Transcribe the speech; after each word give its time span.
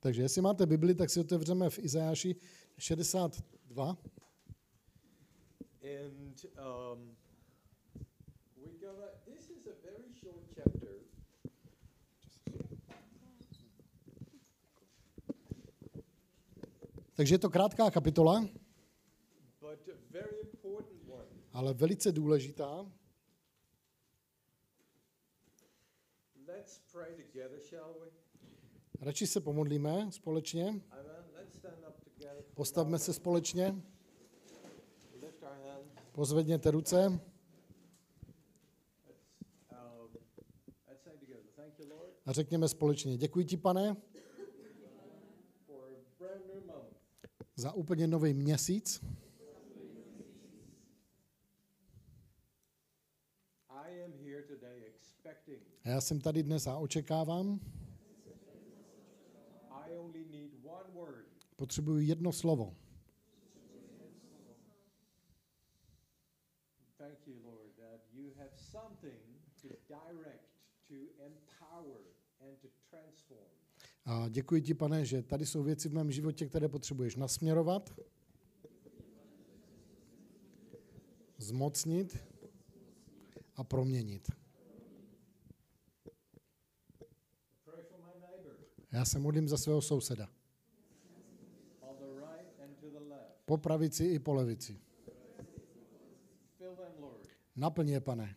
Takže 0.00 0.22
jestli 0.22 0.40
máte 0.42 0.66
Bibli, 0.66 0.94
tak 0.94 1.10
si 1.10 1.20
otevřeme 1.20 1.70
v 1.70 1.78
Izajáši 1.78 2.36
62. 2.78 3.88
And 5.84 6.44
um, 6.44 7.16
we're 8.56 8.78
gonna. 8.80 9.06
This 9.24 9.50
is 9.50 9.66
a 9.66 9.74
very 9.84 10.12
short 10.22 10.44
chapter. 10.54 10.88
Takže 17.14 17.34
je 17.34 17.38
to 17.38 17.50
krátká 17.50 17.90
kapitola, 17.90 18.48
ale 21.52 21.74
velice 21.74 22.12
důležitá. 22.12 22.86
Radši 29.00 29.26
se 29.26 29.40
pomodlíme 29.40 30.12
společně, 30.12 30.80
postavme 32.54 32.98
se 32.98 33.12
společně, 33.12 33.82
pozvedněte 36.12 36.70
ruce. 36.70 37.06
Um, 37.06 37.20
a 42.26 42.32
řekněme 42.32 42.68
společně. 42.68 43.16
Děkuji 43.16 43.44
ti, 43.44 43.56
pane, 43.56 43.96
za 47.56 47.72
úplně 47.72 48.06
nový 48.06 48.34
měsíc. 48.34 49.04
I 53.68 54.04
am 54.04 54.12
here 54.12 54.42
today 54.42 54.84
expecting. 54.86 55.73
A 55.84 55.88
já 55.88 56.00
jsem 56.00 56.20
tady 56.20 56.42
dnes 56.42 56.66
a 56.66 56.76
očekávám, 56.76 57.60
potřebuji 61.56 62.06
jedno 62.06 62.32
slovo. 62.32 62.76
A 74.04 74.28
děkuji 74.28 74.62
ti, 74.62 74.74
pane, 74.74 75.04
že 75.04 75.22
tady 75.22 75.46
jsou 75.46 75.62
věci 75.62 75.88
v 75.88 75.92
mém 75.92 76.12
životě, 76.12 76.46
které 76.46 76.68
potřebuješ 76.68 77.16
nasměrovat, 77.16 78.00
zmocnit 81.38 82.18
a 83.56 83.64
proměnit. 83.64 84.30
Pray 87.64 87.82
for 87.82 87.98
my 87.98 88.20
neighbor 88.20 88.56
Já 88.94 89.04
se 89.04 89.18
modlím 89.18 89.48
za 89.48 89.56
svého 89.58 89.82
souseda. 89.82 90.28
Po 93.44 93.58
pravici 93.58 94.04
i 94.04 94.18
po 94.18 94.34
levici. 94.34 94.80
Naplň 97.56 97.88
je, 97.88 98.00
pane. 98.00 98.36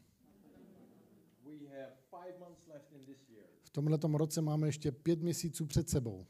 V 3.63 3.69
tomhletom 3.71 4.15
roce 4.15 4.41
máme 4.41 4.67
ještě 4.67 4.91
pět 4.91 5.21
měsíců 5.21 5.65
před 5.65 5.89
sebou. 5.89 6.25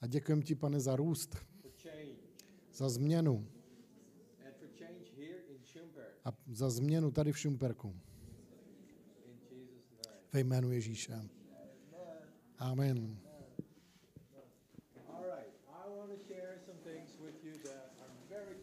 A 0.00 0.06
děkujeme 0.06 0.42
ti, 0.42 0.54
pane, 0.54 0.80
za 0.80 0.96
růst, 0.96 1.36
za 2.72 2.88
změnu 2.88 3.48
a 6.24 6.32
za 6.52 6.70
změnu 6.70 7.10
tady 7.10 7.32
v 7.32 7.38
Šumperku. 7.38 7.94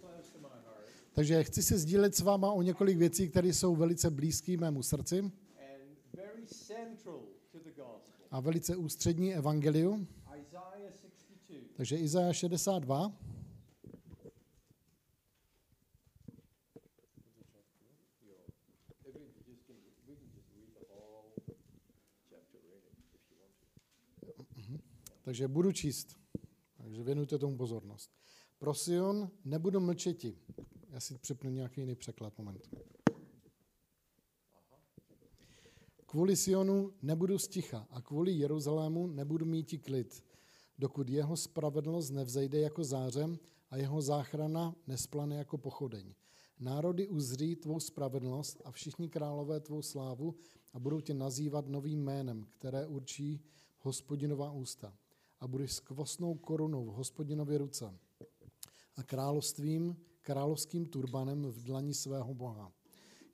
Close 0.02 0.30
to 0.34 0.40
my 0.40 0.50
heart 0.50 0.90
Takže 1.14 1.44
chci 1.44 1.64
se 1.64 1.78
sdílet 1.78 2.16
s 2.16 2.20
váma 2.22 2.52
o 2.52 2.62
několik 2.62 2.98
věcí, 2.98 3.30
které 3.30 3.48
jsou 3.54 3.76
velice 3.76 4.10
blízké 4.10 4.58
mému 4.58 4.84
srdci 4.84 5.32
a 8.32 8.40
velice 8.40 8.76
ústřední 8.76 9.36
evangeliu. 9.36 10.08
Isaiah 10.40 10.94
62. 11.02 11.74
Takže 11.78 11.96
Izaja 11.98 12.34
62. 12.34 13.12
If 19.06 19.16
we 19.16 19.26
could 19.34 19.48
just 19.48 19.62
can- 19.68 19.76
we 20.08 20.14
can 20.16 20.30
just 20.36 20.50
read 20.56 20.70
the 20.76 20.86
whole 20.94 21.32
chapter 22.30 22.60
really, 22.70 22.92
if 23.16 23.24
you 23.32 23.38
want 23.42 23.54
to. 24.22 25.19
Takže 25.30 25.48
budu 25.48 25.72
číst. 25.72 26.18
Takže 26.78 27.04
věnujte 27.04 27.38
tomu 27.38 27.58
pozornost. 27.58 28.12
Pro 28.60 28.74
nebudu 29.46 29.80
mlčeti. 29.80 30.38
Já 30.90 31.00
si 31.00 31.18
přepnu 31.18 31.50
nějaký 31.50 31.82
jiný 31.82 31.96
překlad, 31.96 32.38
moment. 32.38 32.70
Kvůli 36.06 36.36
Sionu 36.36 36.94
nebudu 37.02 37.40
sticha 37.40 37.88
a 37.90 38.02
kvůli 38.02 38.32
Jeruzalému 38.32 39.08
nebudu 39.08 39.46
mít 39.46 39.82
klid, 39.84 40.24
dokud 40.80 41.10
jeho 41.10 41.38
spravedlnost 41.38 42.10
nevzejde 42.10 42.60
jako 42.60 42.84
zářem 42.84 43.40
a 43.70 43.78
jeho 43.78 44.02
záchrana 44.02 44.76
nesplane 44.88 45.36
jako 45.36 45.58
pochodeň. 45.58 46.14
Národy 46.60 47.08
uzří 47.08 47.56
tvou 47.56 47.80
spravedlnost 47.80 48.62
a 48.66 48.72
všichni 48.72 49.10
králové 49.10 49.60
tvou 49.60 49.82
slávu 49.82 50.36
a 50.74 50.80
budou 50.80 51.02
tě 51.02 51.14
nazývat 51.14 51.68
novým 51.68 52.04
jménem, 52.04 52.46
které 52.52 52.88
určí 52.88 53.42
hospodinová 53.80 54.52
ústa. 54.52 54.98
A 55.40 55.48
budeš 55.48 55.74
s 55.74 55.80
kvosnou 55.80 56.36
korunou 56.36 56.86
v 56.86 56.94
hospodinově 56.94 57.58
ruce 57.58 57.94
a 58.96 59.04
královstvím, 59.04 59.96
královským 60.22 60.86
turbanem 60.86 61.46
v 61.46 61.64
dlani 61.64 61.94
svého 61.94 62.34
Boha. 62.34 62.72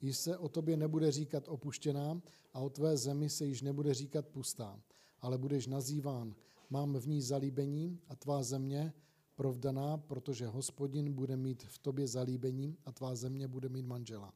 Již 0.01 0.17
se 0.17 0.37
o 0.37 0.49
tobě 0.49 0.77
nebude 0.77 1.11
říkat 1.11 1.47
opuštěná 1.47 2.21
a 2.53 2.59
o 2.59 2.69
tvé 2.69 2.97
zemi 2.97 3.29
se 3.29 3.45
již 3.45 3.61
nebude 3.61 3.93
říkat 3.93 4.27
pustá, 4.27 4.79
ale 5.21 5.37
budeš 5.37 5.67
nazýván, 5.67 6.35
mám 6.69 6.93
v 6.93 7.07
ní 7.07 7.21
zalíbení 7.21 7.99
a 8.07 8.15
tvá 8.15 8.43
země 8.43 8.93
provdaná, 9.35 9.97
protože 9.97 10.47
hospodin 10.47 11.13
bude 11.13 11.37
mít 11.37 11.63
v 11.63 11.77
tobě 11.77 12.07
zalíbení 12.07 12.77
a 12.85 12.91
tvá 12.91 13.15
země 13.15 13.47
bude 13.47 13.69
mít 13.69 13.85
manžela. 13.85 14.33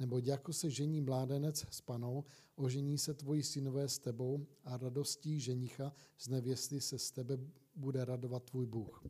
Neboť 0.00 0.26
jako 0.26 0.52
se 0.52 0.70
žení 0.70 1.00
mládenec 1.00 1.66
s 1.70 1.80
panou, 1.80 2.24
ožení 2.56 2.98
se 2.98 3.14
tvoji 3.14 3.42
synové 3.42 3.88
s 3.88 3.98
tebou 3.98 4.46
a 4.64 4.76
radostí 4.76 5.40
ženicha 5.40 5.92
z 6.18 6.28
nevěsty 6.28 6.80
se 6.80 6.98
z 6.98 7.10
tebe 7.10 7.38
bude 7.76 8.04
radovat 8.04 8.44
tvůj 8.44 8.66
Bůh. 8.66 9.04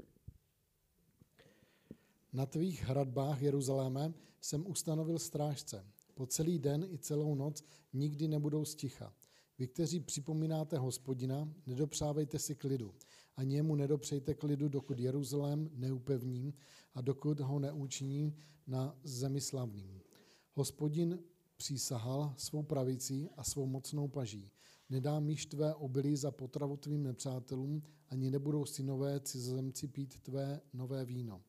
Na 2.32 2.46
tvých 2.46 2.84
hradbách 2.84 3.42
Jeruzaléme 3.42 4.14
jsem 4.40 4.66
ustanovil 4.66 5.18
strážce. 5.18 5.86
Po 6.14 6.26
celý 6.26 6.58
den 6.58 6.84
i 6.84 6.98
celou 6.98 7.34
noc 7.34 7.64
nikdy 7.92 8.28
nebudou 8.28 8.64
sticha. 8.64 9.14
Vy, 9.58 9.68
kteří 9.68 10.00
připomínáte 10.00 10.78
hospodina, 10.78 11.54
nedopřávejte 11.66 12.38
si 12.38 12.54
klidu. 12.54 12.94
Ani 13.36 13.54
jemu 13.54 13.74
nedopřejte 13.74 14.34
klidu, 14.34 14.68
dokud 14.68 14.98
Jeruzalém 14.98 15.70
neupevní 15.74 16.54
a 16.94 17.00
dokud 17.00 17.40
ho 17.40 17.58
neučiní 17.58 18.36
na 18.66 18.98
zemi 19.04 19.40
slavným. 19.40 20.00
Hospodin 20.54 21.18
přísahal 21.56 22.34
svou 22.36 22.62
pravicí 22.62 23.28
a 23.36 23.44
svou 23.44 23.66
mocnou 23.66 24.08
paží. 24.08 24.50
Nedá 24.90 25.20
míš 25.20 25.46
tvé 25.46 25.74
obilí 25.74 26.16
za 26.16 26.30
potravu 26.30 26.76
tvým 26.76 27.02
nepřátelům, 27.02 27.82
ani 28.08 28.30
nebudou 28.30 28.64
synové 28.64 29.20
cizozemci 29.20 29.88
pít 29.88 30.20
tvé 30.20 30.60
nové 30.72 31.04
víno 31.04 31.42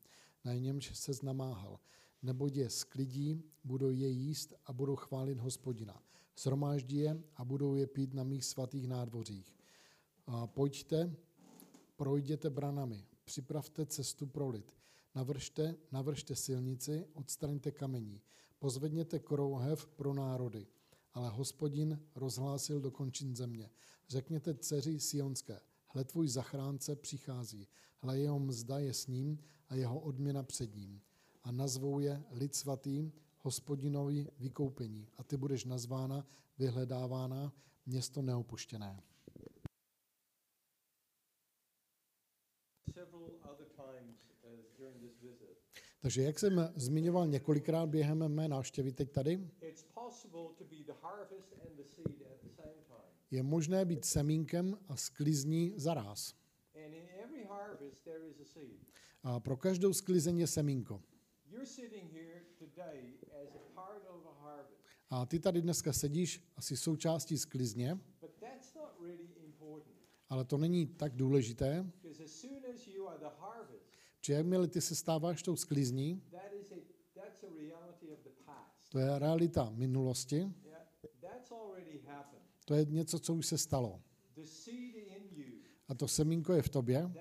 na 0.46 0.54
němž 0.54 0.98
se 0.98 1.14
znamáhal. 1.14 1.80
Neboť 2.22 2.56
je 2.56 2.70
sklidí, 2.70 3.44
budou 3.64 3.90
je 3.90 4.08
jíst 4.08 4.54
a 4.66 4.74
budou 4.74 4.96
chválit 4.96 5.40
hospodina. 5.40 6.04
Sromáždí 6.36 6.98
je 6.98 7.24
a 7.36 7.46
budou 7.46 7.76
je 7.76 7.88
pít 7.88 8.14
na 8.14 8.24
mých 8.24 8.46
svatých 8.46 8.88
nádvořích. 8.88 9.56
A 10.28 10.48
pojďte, 10.48 11.16
projděte 11.96 12.50
branami, 12.50 13.06
připravte 13.24 13.86
cestu 13.86 14.28
pro 14.28 14.50
lid. 14.50 14.76
Navržte, 15.16 15.76
navržte 15.92 16.36
silnici, 16.36 17.06
odstraňte 17.14 17.72
kamení. 17.72 18.22
Pozvedněte 18.62 19.20
korouhev 19.20 19.88
pro 19.88 20.14
národy. 20.14 20.68
Ale 21.14 21.30
hospodin 21.30 22.00
rozhlásil 22.16 22.82
do 22.82 22.92
končin 22.92 23.36
země. 23.36 23.70
Řekněte 24.10 24.54
dceři 24.54 25.00
Sionské, 25.00 25.60
hle 25.88 26.04
tvůj 26.04 26.28
zachránce 26.28 26.96
přichází, 26.96 27.68
hle 27.98 28.20
jeho 28.20 28.40
mzda 28.40 28.80
je 28.80 28.94
s 28.94 29.08
ním 29.08 29.40
a 29.68 29.76
jeho 29.76 30.00
odměna 30.00 30.44
před 30.44 30.76
ním. 30.76 31.02
A 31.44 31.52
nazvou 31.52 32.00
je 32.00 32.24
lid 32.32 32.56
svatý, 32.56 33.12
hospodinovi 33.40 34.28
vykoupení. 34.40 35.08
A 35.18 35.24
ty 35.24 35.38
budeš 35.38 35.66
nazvána, 35.66 36.28
vyhledávána, 36.58 37.54
město 37.86 38.22
neopuštěné. 38.22 39.04
Several 42.94 43.32
other 43.52 43.68
times 43.68 44.32
uh, 44.44 44.50
during 44.78 45.02
this 45.02 45.22
visit, 45.22 45.61
Takže 46.02 46.22
jak 46.22 46.40
jsem 46.40 46.74
zmiňoval 46.76 47.28
několikrát 47.28 47.86
během 47.86 48.28
mé 48.28 48.48
návštěvy 48.48 48.92
teď 48.92 49.12
tady, 49.12 49.50
je 53.32 53.44
možné 53.44 53.86
být 53.86 54.06
semínkem 54.06 54.78
a 54.88 54.96
sklizní 54.96 55.74
zaráz. 55.76 56.34
A 59.24 59.40
pro 59.40 59.58
každou 59.58 59.94
sklizeň 59.94 60.40
je 60.40 60.48
semínko. 60.48 61.02
A 65.10 65.26
ty 65.26 65.40
tady 65.40 65.62
dneska 65.62 65.94
sedíš 65.94 66.44
asi 66.56 66.78
součástí 66.78 67.38
sklizně, 67.38 68.00
ale 70.30 70.46
to 70.46 70.58
není 70.58 70.88
tak 70.88 71.16
důležité, 71.16 71.92
že 74.22 74.34
jakmile 74.34 74.68
ty 74.68 74.82
se 74.82 74.96
stáváš 74.96 75.44
tou 75.44 75.56
sklizní, 75.56 76.24
to 78.90 79.00
je 79.00 79.20
realita 79.20 79.70
minulosti, 79.70 80.54
to 82.66 82.74
je 82.74 82.86
něco, 82.86 83.20
co 83.20 83.34
už 83.34 83.48
se 83.48 83.58
stalo. 83.58 84.02
A 85.88 85.96
to 85.96 86.08
semínko 86.08 86.54
je 86.54 86.62
v 86.62 86.70
tobě. 86.70 87.12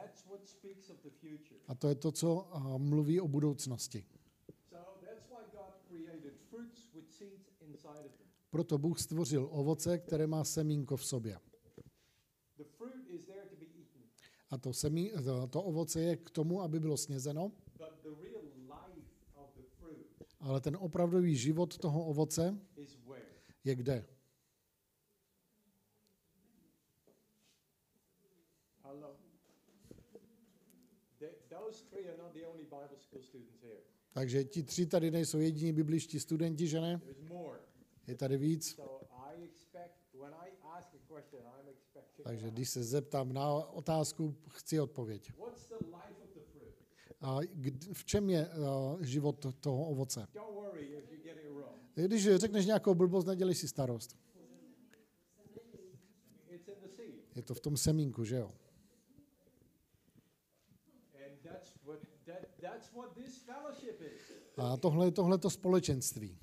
a 1.68 1.74
to 1.74 1.88
je 1.88 1.94
to, 1.94 2.12
co 2.12 2.48
mluví 2.78 3.20
o 3.20 3.28
budoucnosti. 3.28 4.04
Proto 8.50 8.78
Bůh 8.78 9.00
stvořil 9.00 9.48
ovoce, 9.52 9.98
které 9.98 10.26
má 10.26 10.44
semínko 10.44 10.96
v 10.96 11.06
sobě. 11.06 11.38
The 12.56 12.64
fruit 12.64 13.08
is 13.08 13.24
there 13.24 13.46
to 13.50 13.56
be 13.56 13.66
eaten, 13.66 14.02
A 14.50 14.58
to, 14.58 14.72
semí, 14.72 15.10
to, 15.24 15.46
to 15.46 15.62
ovoce 15.62 16.00
je 16.00 16.16
k 16.16 16.30
tomu, 16.30 16.62
aby 16.62 16.80
bylo 16.80 16.96
snězeno, 16.96 17.52
ale 20.40 20.60
ten 20.60 20.76
opravdový 20.80 21.36
život 21.36 21.78
toho 21.78 22.04
ovoce 22.04 22.58
je 23.64 23.74
kde? 23.74 24.06
Takže 34.12 34.44
ti 34.44 34.62
tři 34.62 34.86
tady 34.86 35.10
nejsou 35.10 35.38
jediní 35.38 35.72
bibličtí 35.72 36.20
studenti, 36.20 36.66
že 36.66 36.80
ne? 36.80 37.00
Je 38.06 38.14
tady 38.16 38.36
víc. 38.36 38.76
Takže 42.22 42.50
když 42.50 42.70
se 42.70 42.82
zeptám 42.82 43.32
na 43.32 43.48
otázku, 43.64 44.36
chci 44.48 44.80
odpověď. 44.80 45.32
A 47.20 47.38
v 47.92 48.04
čem 48.04 48.30
je 48.30 48.48
život 49.00 49.46
toho 49.60 49.84
ovoce? 49.84 50.26
Když 51.94 52.28
řekneš 52.34 52.66
nějakou 52.66 52.94
blbost, 52.94 53.26
nedělej 53.26 53.54
si 53.54 53.68
starost. 53.68 54.18
Je 57.34 57.42
to 57.42 57.54
v 57.54 57.60
tom 57.60 57.76
semínku, 57.76 58.24
že 58.24 58.36
jo? 58.36 58.52
A 64.56 64.76
tohle 64.76 65.06
je 65.06 65.10
tohleto 65.10 65.50
společenství. 65.50 66.38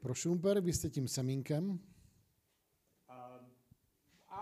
Pro 0.00 0.14
Schumper, 0.14 0.60
vy 0.60 0.72
jste 0.72 0.90
tím 0.90 1.08
semínkem 1.08 1.80
Um, 3.12 3.44
our 4.30 4.41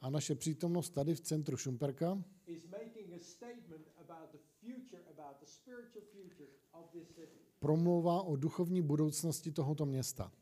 a 0.00 0.10
naše 0.10 0.34
přítomnost 0.34 0.90
tady 0.90 1.14
v 1.14 1.20
centru 1.20 1.56
Schumperka 1.56 2.24
is 2.46 2.66
making 2.66 3.12
a 3.12 3.24
statement 3.24 3.88
about 3.98 4.32
the 4.32 4.38
future, 4.60 5.02
about 5.10 5.40
the 5.40 5.46
spiritual 5.46 6.04
future 6.12 6.50
of 6.72 6.90
this 6.90 7.08
city. 7.08 7.40
promlouvá 7.58 8.22
o 8.22 8.36
duchovní 8.36 8.82
budoucnosti 8.82 9.52
tohoto 9.52 9.86
města. 9.86 10.32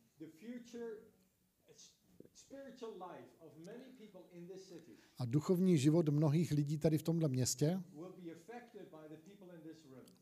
A 5.19 5.25
duchovní 5.25 5.79
život 5.79 6.09
mnohých 6.09 6.51
lidí 6.51 6.79
tady 6.79 6.99
v 6.99 7.03
tomhle 7.03 7.29
městě 7.29 7.83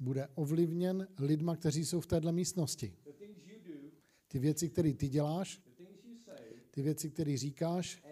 bude 0.00 0.28
ovlivněn 0.34 1.08
lidma, 1.18 1.56
kteří 1.56 1.84
jsou 1.86 2.00
v 2.00 2.06
téhle 2.06 2.32
místnosti. 2.32 2.96
Ty 4.28 4.38
věci, 4.38 4.68
které 4.68 4.94
ty 4.94 5.08
děláš, 5.08 5.62
ty 6.76 6.82
věci, 6.82 7.10
které 7.10 7.36
říkáš 7.36 8.02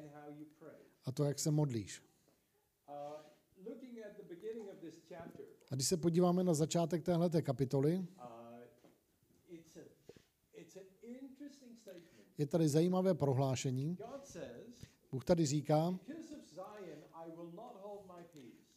a 1.05 1.13
to, 1.13 1.25
jak 1.25 1.39
se 1.39 1.51
modlíš. 1.51 2.03
Uh, 2.89 2.95
A 5.71 5.75
když 5.75 5.89
se 5.89 5.97
podíváme 5.97 6.45
na 6.45 6.55
začátek 6.55 7.03
téhleté 7.03 7.43
kapitoly, 7.43 7.97
uh, 7.97 8.05
je 12.39 12.47
tady 12.47 12.69
zajímavé 12.69 13.15
prohlášení. 13.15 13.99
Bůh 15.11 15.25
tady 15.25 15.47
říká, 15.47 15.99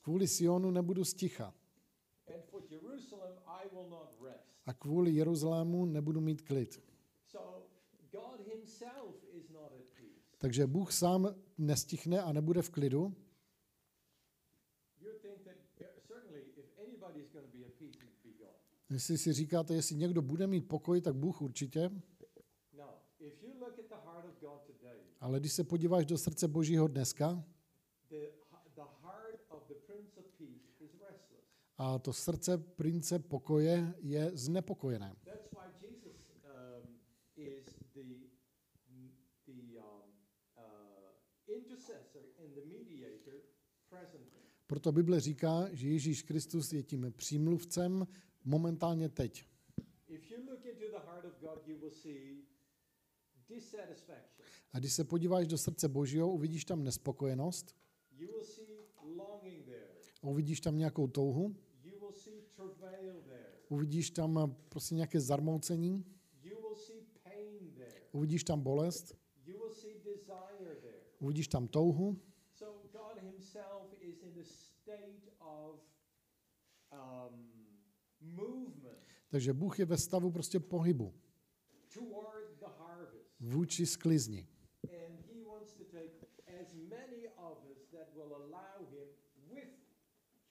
kvůli 0.02 0.28
Sionu 0.28 0.72
nebudu 0.72 1.06
sticha 1.06 1.54
a 4.66 4.74
kvůli 4.74 5.12
Jeruzalému 5.12 5.86
nebudu 5.86 6.22
mít 6.22 6.42
klid. 6.42 6.82
So 8.12 8.20
God 8.22 8.48
Himself 8.48 9.16
is 9.34 9.50
not 9.50 9.72
at 9.72 9.86
peace. 9.96 10.38
Takže 10.38 10.68
Bůh 10.68 10.94
sám 10.94 11.36
nestichne 11.58 12.22
a 12.22 12.34
nebude 12.34 12.62
v 12.62 12.70
klidu. 12.70 13.16
Jestli 18.90 19.18
si 19.18 19.34
říkáte, 19.34 19.74
jestli 19.74 19.96
někdo 19.96 20.22
bude 20.22 20.48
mít 20.48 20.68
pokoj, 20.68 21.02
tak 21.02 21.16
Bůh 21.16 21.42
určitě. 21.42 21.92
Ale 25.20 25.40
když 25.40 25.54
se 25.54 25.64
podíváš 25.64 26.06
do 26.06 26.18
srdce 26.18 26.48
Božího 26.48 26.88
dneska, 26.88 27.44
a 31.78 32.00
to 32.00 32.14
srdce 32.14 32.58
prince 32.58 33.20
pokoje 33.20 33.94
je 34.00 34.32
znepokojené. 34.34 35.16
That's 35.26 35.52
why 35.52 35.68
Jesus 35.82 36.18
um, 36.44 37.00
is 37.36 37.66
the, 37.94 38.04
the 39.46 39.78
um, 39.78 40.10
uh, 40.58 41.54
intercessor 41.56 42.22
and 42.40 42.56
the 42.56 42.66
mediator 42.66 43.34
presently. 43.90 44.48
Proto 44.68 44.92
Bible 44.92 45.20
říká, 45.20 45.68
že 45.72 45.88
Ježíš 45.90 46.24
Kristus 46.24 46.74
je 46.74 46.84
tím 46.84 47.14
přímluvcem 47.18 48.08
momentálně 48.44 49.10
teď. 49.10 49.46
A 54.74 54.80
když 54.80 54.94
se 54.94 55.04
podíváš 55.04 55.48
do 55.48 55.58
srdce 55.58 55.88
Božího, 55.88 56.30
uvidíš 56.32 56.66
tam 56.66 56.84
nespokojenost, 56.84 57.76
uvidíš 60.22 60.60
tam 60.62 60.78
nějakou 60.78 61.08
touhu, 61.08 61.56
uvidíš 63.70 64.10
tam 64.12 64.38
eh, 64.40 64.56
prostě 64.70 64.96
nějaké 64.96 65.20
zarmoucení, 65.20 66.06
uvidíš 68.12 68.44
tam 68.44 68.62
bolest, 68.62 69.16
uvidíš 71.20 71.48
tam 71.48 71.68
touhu. 71.68 72.18
So 72.60 72.66
God 72.92 73.18
Himself 73.22 73.94
is 74.02 74.22
in 74.24 74.34
a 74.42 74.44
state 74.46 75.30
of 75.40 75.80
um, 76.92 77.54
movement 78.22 78.98
Takže 79.30 79.54
Bůh 79.54 79.80
je 79.80 79.86
ve 79.86 79.98
stavu 79.98 80.32
prostě 80.32 80.60
pohybu 80.60 81.14
toward 81.94 82.60
the 82.60 82.66
harvest. 82.66 83.36
vůči 83.40 83.86
sklizni. 83.86 84.48
And 84.84 85.20
He 85.26 85.44
wants 85.46 85.74
to 85.74 85.84
take 85.84 86.28
as 86.62 86.74
many 86.74 87.30
of 87.38 87.58
us 87.72 87.88
that 87.92 88.08
will 88.16 88.34
allow 88.36 88.86
Him 88.90 89.08
with 89.50 89.70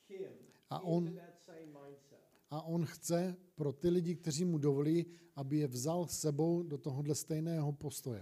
Him 0.09 0.33
A 0.71 0.77
into 0.77 0.87
on- 0.89 1.15
that 1.15 1.39
same 1.41 1.67
mindset. 1.67 2.21
A 2.51 2.63
on 2.63 2.87
chce 2.87 3.37
pro 3.55 3.73
ty 3.73 3.89
lidi, 3.89 4.15
kteří 4.17 4.45
mu 4.45 4.59
dovolí, 4.59 5.07
aby 5.37 5.57
je 5.59 5.67
vzal 5.67 6.07
s 6.07 6.21
sebou 6.21 6.63
do 6.63 6.79
tohohle 6.79 7.15
stejného 7.15 7.73
postoje. 7.73 8.21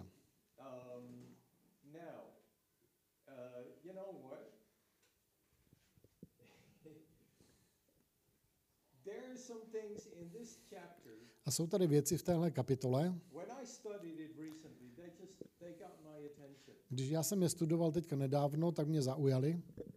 Um, 0.58 1.36
now, 1.92 2.24
uh, 3.28 3.64
you 3.84 3.92
know 3.92 4.12
what? 4.22 4.40
there 6.38 6.48
are 6.48 6.56
some 6.56 6.76
things 6.82 6.96
in 6.96 7.02
this 7.02 7.42
chapter. 9.04 9.33
A 11.44 11.50
jsou 11.50 11.66
tady 11.66 11.86
věci 11.86 12.16
v 12.18 12.22
téhle 12.22 12.50
kapitole, 12.50 13.14
When 13.32 13.52
I 13.62 13.66
studied 13.66 14.20
it 14.20 14.36
recently, 14.38 14.88
they 14.96 15.10
just 15.20 15.42
they 15.58 15.72
got 15.72 16.00
my 16.04 16.26
attention. 16.26 16.76
když 16.88 17.10
já 17.10 17.22
jsem 17.22 17.42
je 17.42 17.48
studoval 17.48 17.92
teďka 17.92 18.16
nedávno, 18.16 18.72
tak 18.72 18.88
mě 18.88 19.02
zaujaly. 19.02 19.52
Um, 19.52 19.62
uh? 19.76 19.94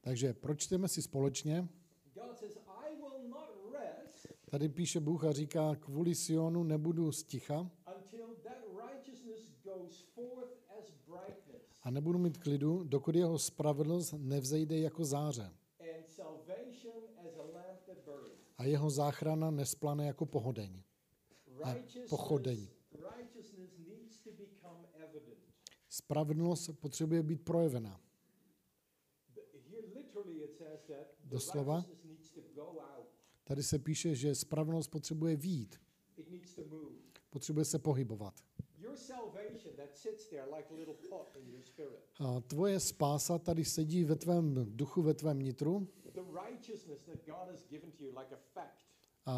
Takže 0.00 0.34
pročteme 0.34 0.88
si 0.88 1.02
společně. 1.02 1.68
God 2.14 2.38
says, 2.38 2.58
"I 2.66 2.96
will 2.96 3.28
not 3.28 3.72
rest 3.72 4.26
Tady 4.50 4.68
píše 4.68 5.00
Bůh 5.00 5.24
a 5.24 5.32
říká, 5.32 5.76
kvůli 5.76 6.14
Sionu 6.14 6.62
nebudu 6.62 7.12
sticha, 7.12 7.70
a 11.82 11.90
nebudu 11.90 12.18
mít 12.18 12.38
klidu, 12.38 12.84
dokud 12.84 13.14
jeho 13.14 13.38
spravedlnost 13.38 14.14
nevzejde 14.18 14.78
jako 14.78 15.04
záře 15.04 15.50
a 15.78 15.84
a 18.60 18.64
jeho 18.64 18.90
záchrana 18.90 19.50
nesplane 19.50 20.06
jako 20.06 20.26
pohodeň. 20.26 20.82
pochodeň. 22.08 22.68
Become 24.38 24.88
evident. 24.94 25.38
Spravedlnost 25.88 26.70
potřebuje 26.80 27.22
být 27.22 27.44
projevena. 27.44 28.00
Doslova. 31.24 31.84
Tady 33.44 33.62
se 33.62 33.78
píše, 33.78 34.14
že 34.14 34.34
spravedlnost 34.34 34.90
potřebuje 34.90 35.36
výjít, 35.36 35.80
potřebuje 37.30 37.64
se 37.64 37.78
pohybovat. 37.78 38.44
Your 38.90 38.98
salvation 38.98 39.76
that 39.76 39.96
sits 39.96 40.26
there 40.26 40.46
like 40.56 40.66
a 40.70 40.74
little 40.74 40.94
pot 41.10 41.36
in 41.36 41.50
your 41.50 41.62
spirit. 41.62 42.00
A 42.20 42.40
tvoje 42.40 42.80
spása 42.80 43.38
tady 43.38 43.64
sedí 43.64 44.04
ve 44.04 44.16
tvém 44.16 44.54
duchu, 44.76 45.02
ve 45.02 45.14
tvém 45.14 45.38
nitru 45.38 45.88
The 46.12 46.20
righteousness 46.48 47.02
that 47.02 47.26
God 47.26 47.48
has 47.50 47.64
given 47.70 47.90
to 47.90 48.04
you 48.04 48.18
like 48.18 48.34
a 48.34 48.38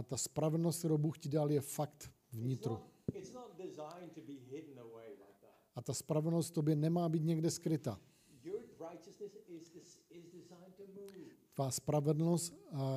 ta 0.03 0.17
spravedlnost, 0.17 0.79
kterou 0.79 0.99
Bůh 0.99 1.19
ti 1.19 1.29
dal, 1.29 1.51
je 1.51 1.61
fakt 1.61 2.11
vnitru. 2.33 2.73
not, 2.73 2.83
it's 3.15 3.33
not 3.33 3.57
designed 3.57 4.13
to 4.15 4.21
be 4.21 4.33
hidden 4.33 4.79
away 4.79 5.09
like 5.09 5.41
that. 5.41 5.51
A 5.75 5.83
ta 5.83 5.95
spravedlnost 5.95 6.55
tobě 6.55 6.77
nemá 6.77 7.09
být 7.09 7.23
někde 7.23 7.51
skryta. 7.51 8.01
Your 8.45 8.61
righteousness 8.91 9.37
is, 9.47 9.71
this, 9.71 9.99
is 10.11 10.27
designed 10.27 10.75
to 10.77 10.83
move. 10.87 11.31
Tvá 11.55 11.71
spravedlnost 11.71 12.55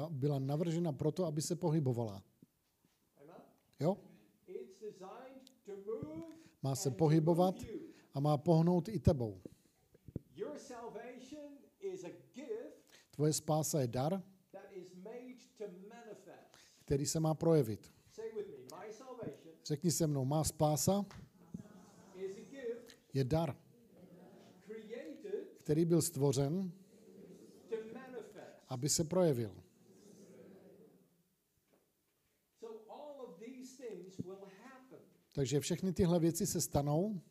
byla 0.10 0.40
navržena 0.40 0.92
proto, 0.92 1.26
aby 1.26 1.42
se 1.42 1.56
pohybovala. 1.56 2.24
Jo? 3.80 3.98
Má 6.66 6.76
se 6.76 6.92
pohybovat 6.92 7.56
a 8.14 8.20
má 8.20 8.38
pohnout 8.38 8.90
i 8.90 9.00
tebou. 9.00 9.42
Tvoje 13.12 13.34
spása 13.34 13.82
je 13.82 13.88
dar, 13.88 14.24
který 16.86 17.06
se 17.06 17.20
má 17.20 17.34
projevit. 17.34 17.94
Řekni 19.66 19.92
se 19.92 20.08
mnou, 20.08 20.26
má 20.26 20.44
spása 20.44 21.06
je 23.14 23.24
dar, 23.24 23.58
který 25.64 25.86
byl 25.86 26.02
stvořen, 26.02 26.72
aby 28.68 28.90
se 28.90 29.04
projevil. 29.04 29.56
So 32.60 32.74
all 32.90 33.22
of 33.22 33.40
these 33.40 33.84
things 33.84 34.18
will 34.18 34.50
happen. 34.64 35.00
Takže 35.36 35.60
všechny 35.60 35.94
tyhle 35.94 36.20
věci 36.20 36.48
se 36.48 36.62
stanou. 36.62 37.22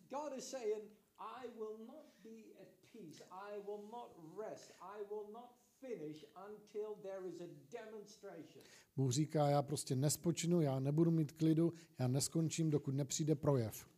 Bůh 8.96 9.12
říká, 9.12 9.49
já 9.49 9.62
prostě 9.62 9.96
nespočinu, 9.96 10.61
já 10.61 10.80
nebudu 10.80 11.11
mít 11.11 11.32
klidu, 11.32 11.73
já 11.99 12.08
neskončím, 12.08 12.70
dokud 12.70 12.94
nepřijde 12.94 13.34
projev. 13.34 13.88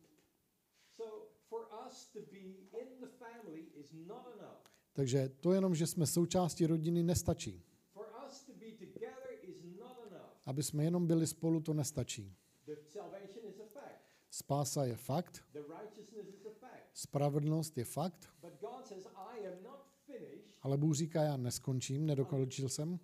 Takže 4.93 5.29
to 5.29 5.53
jenom, 5.53 5.75
že 5.75 5.87
jsme 5.87 6.07
součástí 6.07 6.65
rodiny, 6.65 7.03
nestačí. 7.03 7.63
Aby 10.45 10.63
jsme 10.63 10.83
jenom 10.83 11.07
byli 11.07 11.27
spolu, 11.27 11.61
to 11.61 11.73
nestačí. 11.73 12.35
The 12.67 12.75
salvation 12.75 13.45
is 13.45 13.59
a 13.59 13.65
fact. 13.65 14.03
Spása 14.37 14.85
je 14.85 14.95
fakt, 14.95 15.43
spravedlnost 16.93 17.77
je 17.77 17.85
fakt, 17.85 18.29
ale 20.61 20.77
Bůh 20.77 20.95
říká, 20.95 21.23
já 21.23 21.37
neskončím, 21.37 22.05
nedokončil 22.05 22.69
jsem, 22.69 22.99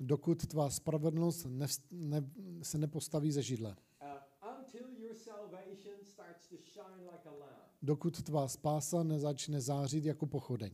dokud 0.00 0.46
tvá 0.46 0.70
spravedlnost 0.70 1.46
nevst, 1.48 1.82
ne, 1.92 2.30
se 2.62 2.78
nepostaví 2.78 3.32
ze 3.32 3.42
židle. 3.42 3.76
Uh. 4.02 4.08
Dokud 7.82 8.22
tvá 8.22 8.48
spása 8.48 9.02
nezačne 9.02 9.60
zářit 9.60 10.04
jako 10.04 10.26
pochodeň. 10.26 10.72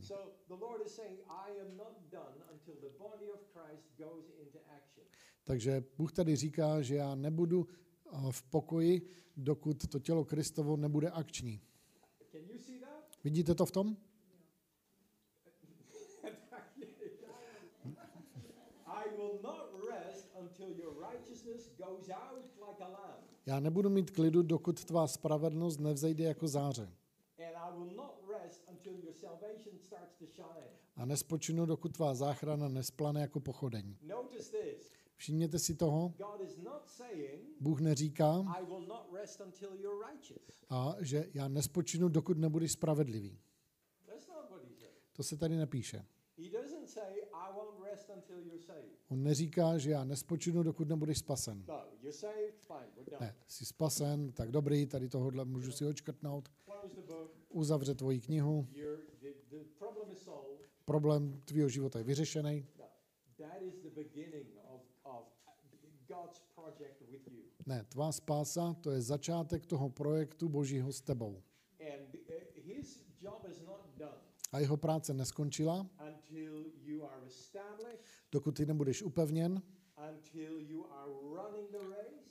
Takže 5.48 5.84
Bůh 5.96 6.12
tady 6.12 6.36
říká, 6.36 6.82
že 6.82 6.94
já 6.94 7.14
nebudu 7.14 7.66
eh, 7.66 8.16
v 8.30 8.42
pokoji, 8.42 9.02
dokud 9.36 9.86
to 9.88 9.98
tělo 9.98 10.24
Kristovo 10.24 10.76
nebude 10.76 11.10
akční. 11.10 11.60
Vidíte 13.24 13.54
to 13.54 13.66
v 13.66 13.70
tom? 13.70 13.96
Já 23.46 23.60
nebudu 23.60 23.90
mít 23.90 24.10
klidu, 24.10 24.42
dokud 24.42 24.84
tvá 24.84 25.06
spravedlnost 25.06 25.80
nevzejde 25.80 26.24
jako 26.24 26.48
záře. 26.48 26.92
A 30.96 31.04
nespočinu, 31.04 31.66
dokud 31.66 31.92
tvá 31.92 32.14
záchrana 32.14 32.68
nesplane 32.68 33.20
jako 33.20 33.40
pochodeň. 33.40 33.96
Všimněte 35.18 35.58
si 35.58 35.74
toho, 35.74 36.14
Bůh 37.60 37.80
neříká, 37.80 38.44
a 40.70 40.96
že 41.00 41.26
já 41.34 41.48
nespočinu, 41.48 42.08
dokud 42.08 42.38
nebudeš 42.38 42.72
spravedlivý. 42.72 43.38
To 45.12 45.22
se 45.22 45.36
tady 45.36 45.56
nepíše. 45.56 46.06
On 49.08 49.22
neříká, 49.22 49.78
že 49.78 49.90
já 49.90 50.04
nespočinu, 50.04 50.62
dokud 50.62 50.88
nebudeš 50.88 51.18
spasen. 51.18 51.64
No. 51.68 53.18
Ne, 53.20 53.34
jsi 53.46 53.64
spasen, 53.66 54.32
tak 54.32 54.50
dobrý, 54.50 54.86
tady 54.86 55.08
tohohle 55.08 55.44
můžu 55.44 55.72
si 55.72 55.86
očkrtnout. 55.86 56.48
Uzavře 57.48 57.94
tvoji 57.94 58.20
knihu, 58.20 58.68
problém 60.84 61.40
tvýho 61.44 61.68
života 61.68 61.98
je 61.98 62.04
vyřešený. 62.04 62.66
Ne, 67.66 67.84
tvá 67.84 68.12
spása, 68.12 68.74
to 68.80 68.90
je 68.90 69.00
začátek 69.00 69.66
toho 69.66 69.90
projektu 69.90 70.48
Božího 70.48 70.92
s 70.92 71.00
tebou. 71.00 71.42
Uh, 71.80 71.86
A 74.52 74.58
jeho 74.58 74.76
práce 74.76 75.14
neskončila, 75.14 75.86
dokud 78.32 78.56
ty 78.56 78.66
nebudeš 78.66 79.02
upevněn, 79.02 79.62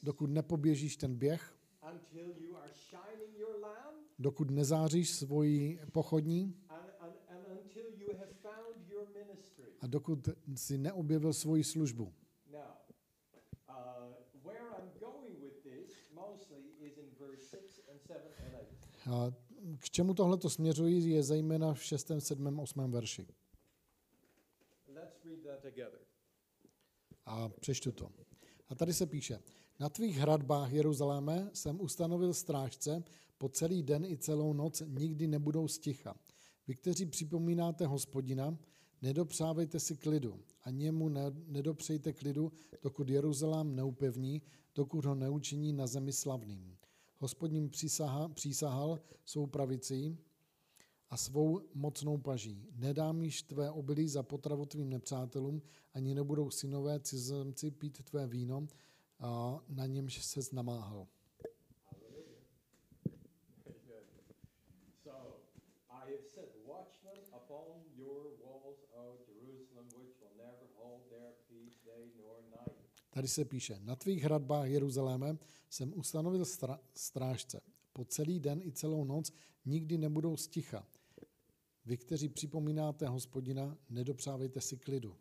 dokud 0.04 0.28
nepoběžíš 0.30 0.98
ten 0.98 1.16
běh, 1.16 1.58
dokud 4.20 4.52
nezáříš 4.52 5.10
svoji 5.12 5.80
pochodní 5.92 6.56
a 9.82 9.88
dokud 9.88 10.30
si 10.56 10.78
neobjevil 10.78 11.34
svoji 11.34 11.64
službu. 11.64 12.14
Now, 12.52 12.60
uh, 13.70 14.14
where 14.44 14.64
I'm 14.78 14.90
going 15.00 15.40
with 15.42 15.64
this 15.64 15.92
mostly 16.14 16.64
is 16.80 16.98
in 16.98 17.10
verse 17.20 17.44
6 17.50 17.82
and 17.92 18.00
7 18.02 18.22
and 18.46 18.56
8. 18.56 18.68
A 18.94 18.97
k 19.80 19.90
čemu 19.90 20.14
tohle 20.14 20.38
to 20.38 20.50
směřují, 20.50 21.10
je 21.10 21.24
zejména 21.24 21.74
v 21.74 21.84
6., 21.84 22.12
7., 22.20 22.60
8. 22.60 22.92
verši. 22.92 23.28
Let's 24.88 25.26
read 25.26 25.40
that 25.44 25.62
together. 25.62 26.00
A 27.26 27.50
přečtu 27.50 27.92
to. 27.92 28.10
A 28.68 28.76
tady 28.76 28.94
se 28.94 29.06
píše, 29.06 29.40
na 29.80 29.90
tvých 29.90 30.18
hradbách 30.18 30.72
Jeruzaléme 30.72 31.50
jsem 31.54 31.82
ustanovil 31.82 32.34
strážce, 32.34 33.04
po 33.38 33.50
celý 33.50 33.84
den 33.84 34.06
i 34.06 34.18
celou 34.18 34.54
noc 34.54 34.84
nikdy 34.88 35.28
nebudou 35.28 35.68
sticha. 35.68 36.16
Vy, 36.68 36.76
kteří 36.76 37.06
připomínáte 37.06 37.86
hospodina, 37.86 38.58
nedopřávejte 39.02 39.80
si 39.80 39.98
klidu 39.98 40.40
a 40.64 40.70
němu 40.70 41.10
ne, 41.10 41.22
nedopřejte 41.46 42.14
klidu, 42.14 42.52
dokud 42.82 43.10
Jeruzalém 43.10 43.76
neupevní, 43.76 44.42
dokud 44.76 45.06
ho 45.06 45.16
neučiní 45.16 45.74
na 45.74 45.88
zemi 45.88 46.14
slavným. 46.14 46.78
Hospodin 47.20 47.70
přísaha, 47.70 48.30
přísahal 48.30 49.00
svou 49.26 49.48
pravicí 49.48 50.18
a 51.10 51.18
svou 51.18 51.62
mocnou 51.74 52.18
paží. 52.18 52.68
Nedám 52.76 53.22
již 53.22 53.42
tvé 53.42 53.72
obilí 53.72 54.10
za 54.10 54.24
potravu 54.24 54.66
tvým 54.66 54.90
nepřátelům, 54.90 55.62
ani 55.94 56.16
nebudou 56.16 56.50
synové 56.50 57.00
cizemci 57.00 57.72
pít 57.72 58.04
tvé 58.04 58.28
víno, 58.28 58.68
a 59.20 59.60
na 59.70 59.86
němž 59.86 60.26
se 60.26 60.40
namáhal. 60.54 61.08
Tady 73.18 73.28
se 73.28 73.46
píše, 73.46 73.80
na 73.84 73.96
tvých 73.96 74.24
hradbách 74.24 74.70
Jeruzaléme 74.70 75.38
jsem 75.70 75.94
ustanovil 75.96 76.44
stra- 76.44 76.80
strážce. 76.94 77.62
Po 77.94 78.06
celý 78.06 78.40
den 78.40 78.62
i 78.64 78.72
celou 78.72 79.04
noc 79.04 79.34
nikdy 79.66 79.98
nebudou 79.98 80.38
sticha. 80.38 80.88
Vy, 81.86 81.98
kteří 81.98 82.30
připomínáte 82.30 83.08
hospodina, 83.08 83.78
nedopřávejte 83.90 84.62
si 84.62 84.78
klidu. 84.78 85.16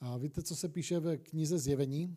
A 0.00 0.16
víte, 0.16 0.42
co 0.42 0.56
se 0.56 0.68
píše 0.68 0.98
ve 0.98 1.16
knize 1.16 1.58
Zjevení? 1.58 2.16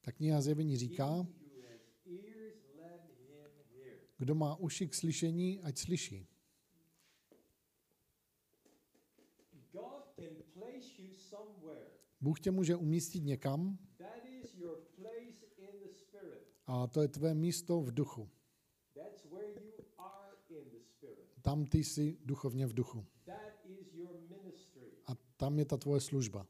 Ta 0.00 0.12
kniha 0.12 0.40
Zjevení 0.40 0.76
říká, 0.76 1.26
kdo 4.16 4.34
má 4.34 4.56
uši 4.56 4.88
k 4.88 4.94
slyšení, 4.94 5.60
ať 5.60 5.78
slyší. 5.78 6.28
God 9.76 9.82
can 9.82 9.82
place 9.82 9.82
you 9.82 9.82
somewhere. 9.82 10.05
Bůh 12.20 12.40
tě 12.40 12.50
může 12.50 12.76
umístit 12.76 13.20
někam 13.20 13.78
That 13.98 14.24
is 14.24 14.54
your 14.54 14.76
place 14.94 15.46
in 15.56 15.78
the 15.82 15.88
spirit. 15.88 16.48
a 16.66 16.86
to 16.86 17.02
je 17.02 17.08
tvé 17.08 17.34
místo 17.34 17.80
v 17.80 17.94
duchu. 17.94 18.28
Tam 21.42 21.64
ty 21.66 21.84
jsi 21.84 22.18
duchovně 22.24 22.66
v 22.66 22.72
duchu. 22.72 23.06
That 23.24 23.64
is 23.64 23.94
your 23.94 24.20
ministry. 24.28 24.92
A 25.06 25.12
tam 25.36 25.58
je 25.58 25.64
ta 25.64 25.76
tvoje 25.76 26.00
služba. 26.00 26.46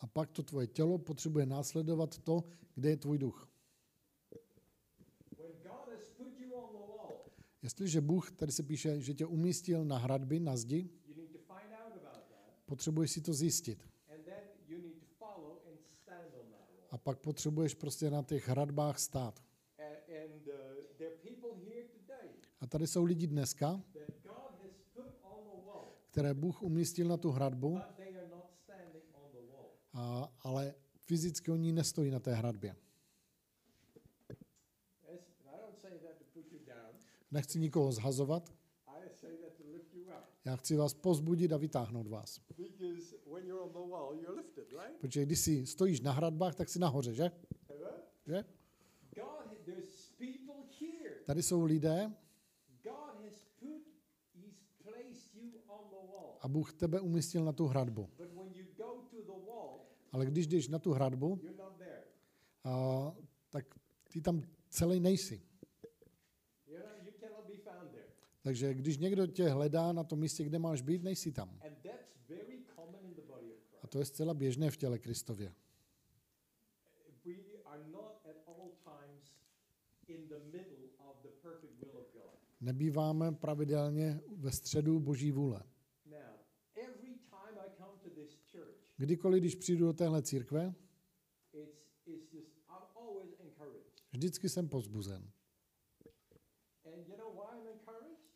A 0.00 0.06
pak 0.06 0.30
to 0.30 0.42
tvoje 0.42 0.66
tělo 0.66 0.98
potřebuje 0.98 1.46
následovat 1.46 2.18
to, 2.18 2.44
kde 2.74 2.90
je 2.90 2.96
tvůj 2.96 3.18
duch. 3.18 3.48
When 5.38 5.52
God 5.62 5.88
has 5.88 6.08
put 6.16 6.38
you 6.38 6.52
on 6.54 6.72
the 6.72 6.78
wall, 6.78 7.24
Jestliže 7.62 8.00
Bůh, 8.00 8.30
tady 8.30 8.52
se 8.52 8.62
píše, 8.62 9.00
že 9.00 9.14
tě 9.14 9.26
umístil 9.26 9.84
na 9.84 9.98
hradby, 9.98 10.40
na 10.40 10.56
zdi, 10.56 10.90
potřebuješ 12.66 13.10
si 13.10 13.20
to 13.20 13.32
zjistit. 13.32 13.88
A 16.90 16.98
pak 16.98 17.18
potřebuješ 17.18 17.74
prostě 17.74 18.10
na 18.10 18.22
těch 18.22 18.48
hradbách 18.48 18.98
stát. 18.98 19.40
A- 22.60 22.64
uh, 22.64 22.68
tady 22.68 22.86
jsou 22.86 23.04
lidi 23.04 23.26
dneska, 23.26 23.82
které 26.10 26.34
Bůh 26.34 26.62
umístil 26.62 27.08
na 27.08 27.16
tu 27.16 27.30
hradbu, 27.30 27.78
a, 29.92 30.32
ale 30.40 30.74
fyzicky 31.04 31.50
oni 31.50 31.72
nestojí 31.72 32.10
na 32.10 32.20
té 32.20 32.34
hradbě. 32.34 32.76
Nechci 37.30 37.58
nikoho 37.58 37.92
zhazovat, 37.92 38.54
já 40.44 40.56
chci 40.56 40.76
vás 40.76 40.94
pozbudit 40.94 41.52
a 41.52 41.56
vytáhnout 41.56 42.06
vás. 42.06 42.40
Protože 45.00 45.22
když 45.22 45.40
si 45.40 45.66
stojíš 45.66 46.00
na 46.00 46.12
hradbách, 46.12 46.54
tak 46.54 46.68
si 46.68 46.78
nahoře, 46.78 47.14
že? 47.14 47.30
Že? 48.26 48.44
Tady 51.24 51.42
jsou 51.42 51.64
lidé 51.64 52.14
a 56.40 56.48
Bůh 56.48 56.72
tebe 56.72 57.00
umístil 57.00 57.44
na 57.44 57.52
tu 57.52 57.66
hradbu. 57.66 58.08
Ale 60.12 60.26
když 60.26 60.46
jdeš 60.46 60.68
na 60.68 60.78
tu 60.78 60.92
hradbu, 60.92 61.40
a, 62.64 63.16
tak 63.50 63.74
ty 64.12 64.20
tam 64.20 64.42
celý 64.70 65.00
nejsi. 65.00 65.47
Takže 68.42 68.74
když 68.74 68.98
někdo 68.98 69.26
tě 69.26 69.48
hledá 69.48 69.92
na 69.92 70.04
tom 70.04 70.18
místě, 70.18 70.44
kde 70.44 70.58
máš 70.58 70.82
být, 70.82 71.02
nejsi 71.02 71.32
tam. 71.32 71.60
A 73.82 73.86
to 73.86 73.98
je 73.98 74.04
zcela 74.04 74.34
běžné 74.34 74.70
v 74.70 74.76
těle 74.76 74.98
Kristově. 74.98 75.54
Nebýváme 82.60 83.32
pravidelně 83.32 84.20
ve 84.36 84.52
středu 84.52 85.00
boží 85.00 85.32
vůle. 85.32 85.62
Kdykoliv, 88.96 89.40
když 89.40 89.54
přijdu 89.54 89.86
do 89.86 89.92
téhle 89.92 90.22
církve, 90.22 90.74
vždycky 94.12 94.48
jsem 94.48 94.68
pozbuzen. 94.68 95.30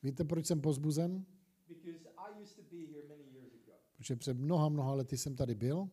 Víte, 0.02 0.24
proč 0.24 0.46
jsem 0.46 0.60
pozbuzen? 0.60 1.26
Protože 3.96 4.16
před 4.16 4.38
mnoha, 4.38 4.68
mnoha 4.68 4.94
lety 4.94 5.16
jsem 5.16 5.36
tady 5.36 5.54
byl. 5.54 5.88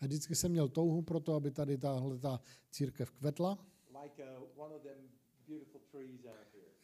A 0.00 0.06
vždycky 0.06 0.34
jsem 0.34 0.50
měl 0.50 0.68
touhu 0.68 1.02
pro 1.02 1.20
to, 1.20 1.34
aby 1.34 1.50
tady 1.50 1.78
tahle 1.78 2.18
ta 2.18 2.40
církev 2.70 3.10
kvetla, 3.10 3.58
uh, 3.90 3.98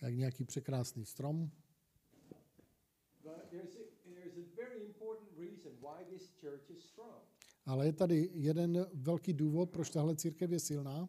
jak 0.00 0.14
nějaký 0.14 0.44
překrásný 0.44 1.04
strom. 1.04 1.50
Ale 7.66 7.87
je 7.87 7.92
tady 7.92 8.30
jeden 8.33 8.87
velký 8.94 9.33
důvod, 9.33 9.70
proč 9.70 9.90
tahle 9.90 10.16
církev 10.16 10.50
je 10.50 10.61
silná. 10.61 11.00
Um, 11.00 11.09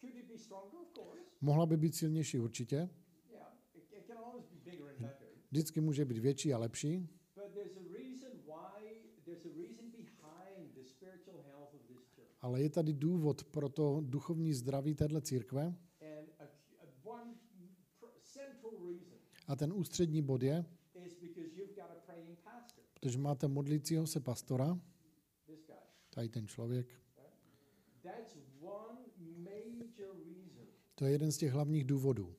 could 0.00 0.14
it 0.14 0.28
be 0.28 0.38
stronger? 0.38 0.80
Of 0.80 0.92
course. 0.94 1.31
Mohla 1.42 1.66
by 1.66 1.76
být 1.76 1.94
silnější 1.94 2.38
určitě. 2.38 2.88
Vždycky 5.50 5.80
může 5.80 6.04
být 6.04 6.18
větší 6.18 6.54
a 6.54 6.58
lepší. 6.58 7.08
Ale 12.40 12.62
je 12.62 12.70
tady 12.70 12.92
důvod 12.92 13.44
pro 13.44 13.68
to 13.68 14.00
duchovní 14.04 14.54
zdraví 14.54 14.94
téhle 14.94 15.20
církve. 15.22 15.76
A, 19.46 19.56
ten 19.56 19.72
ústřední 19.72 20.22
bod 20.22 20.42
je, 20.42 20.64
protože 22.94 23.18
máte 23.18 23.48
modlícího 23.48 24.06
se 24.06 24.20
pastora, 24.20 24.80
tady 26.10 26.28
ten 26.28 26.46
člověk. 26.46 26.86
To 31.02 31.06
je 31.06 31.12
jeden 31.12 31.32
z 31.32 31.36
těch 31.36 31.52
hlavních 31.52 31.84
důvodů. 31.84 32.34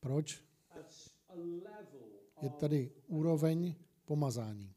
Proč 0.00 0.44
je 2.42 2.50
tady 2.50 2.92
úroveň 3.06 3.74
pomazání. 4.04 4.74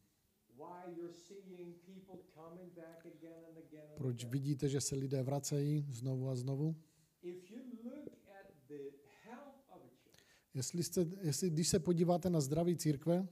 Proč 3.95 4.26
vidíte, 4.26 4.69
že 4.69 4.82
se 4.82 4.95
lidé 4.95 5.23
vracejí 5.23 5.88
znovu 5.89 6.30
a 6.30 6.36
znovu? 6.36 6.76
Jestli, 10.54 10.84
jste, 10.84 11.06
jestli 11.21 11.49
když 11.49 11.67
se 11.67 11.80
podíváte 11.80 12.30
na 12.30 12.41
zdraví 12.41 12.78
církve 12.78 13.28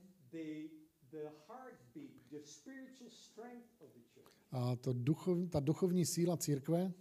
a 4.50 4.76
to 4.76 4.92
duchov, 4.92 5.38
ta 5.50 5.60
duchovní 5.60 6.06
síla 6.06 6.36
církve 6.36 6.92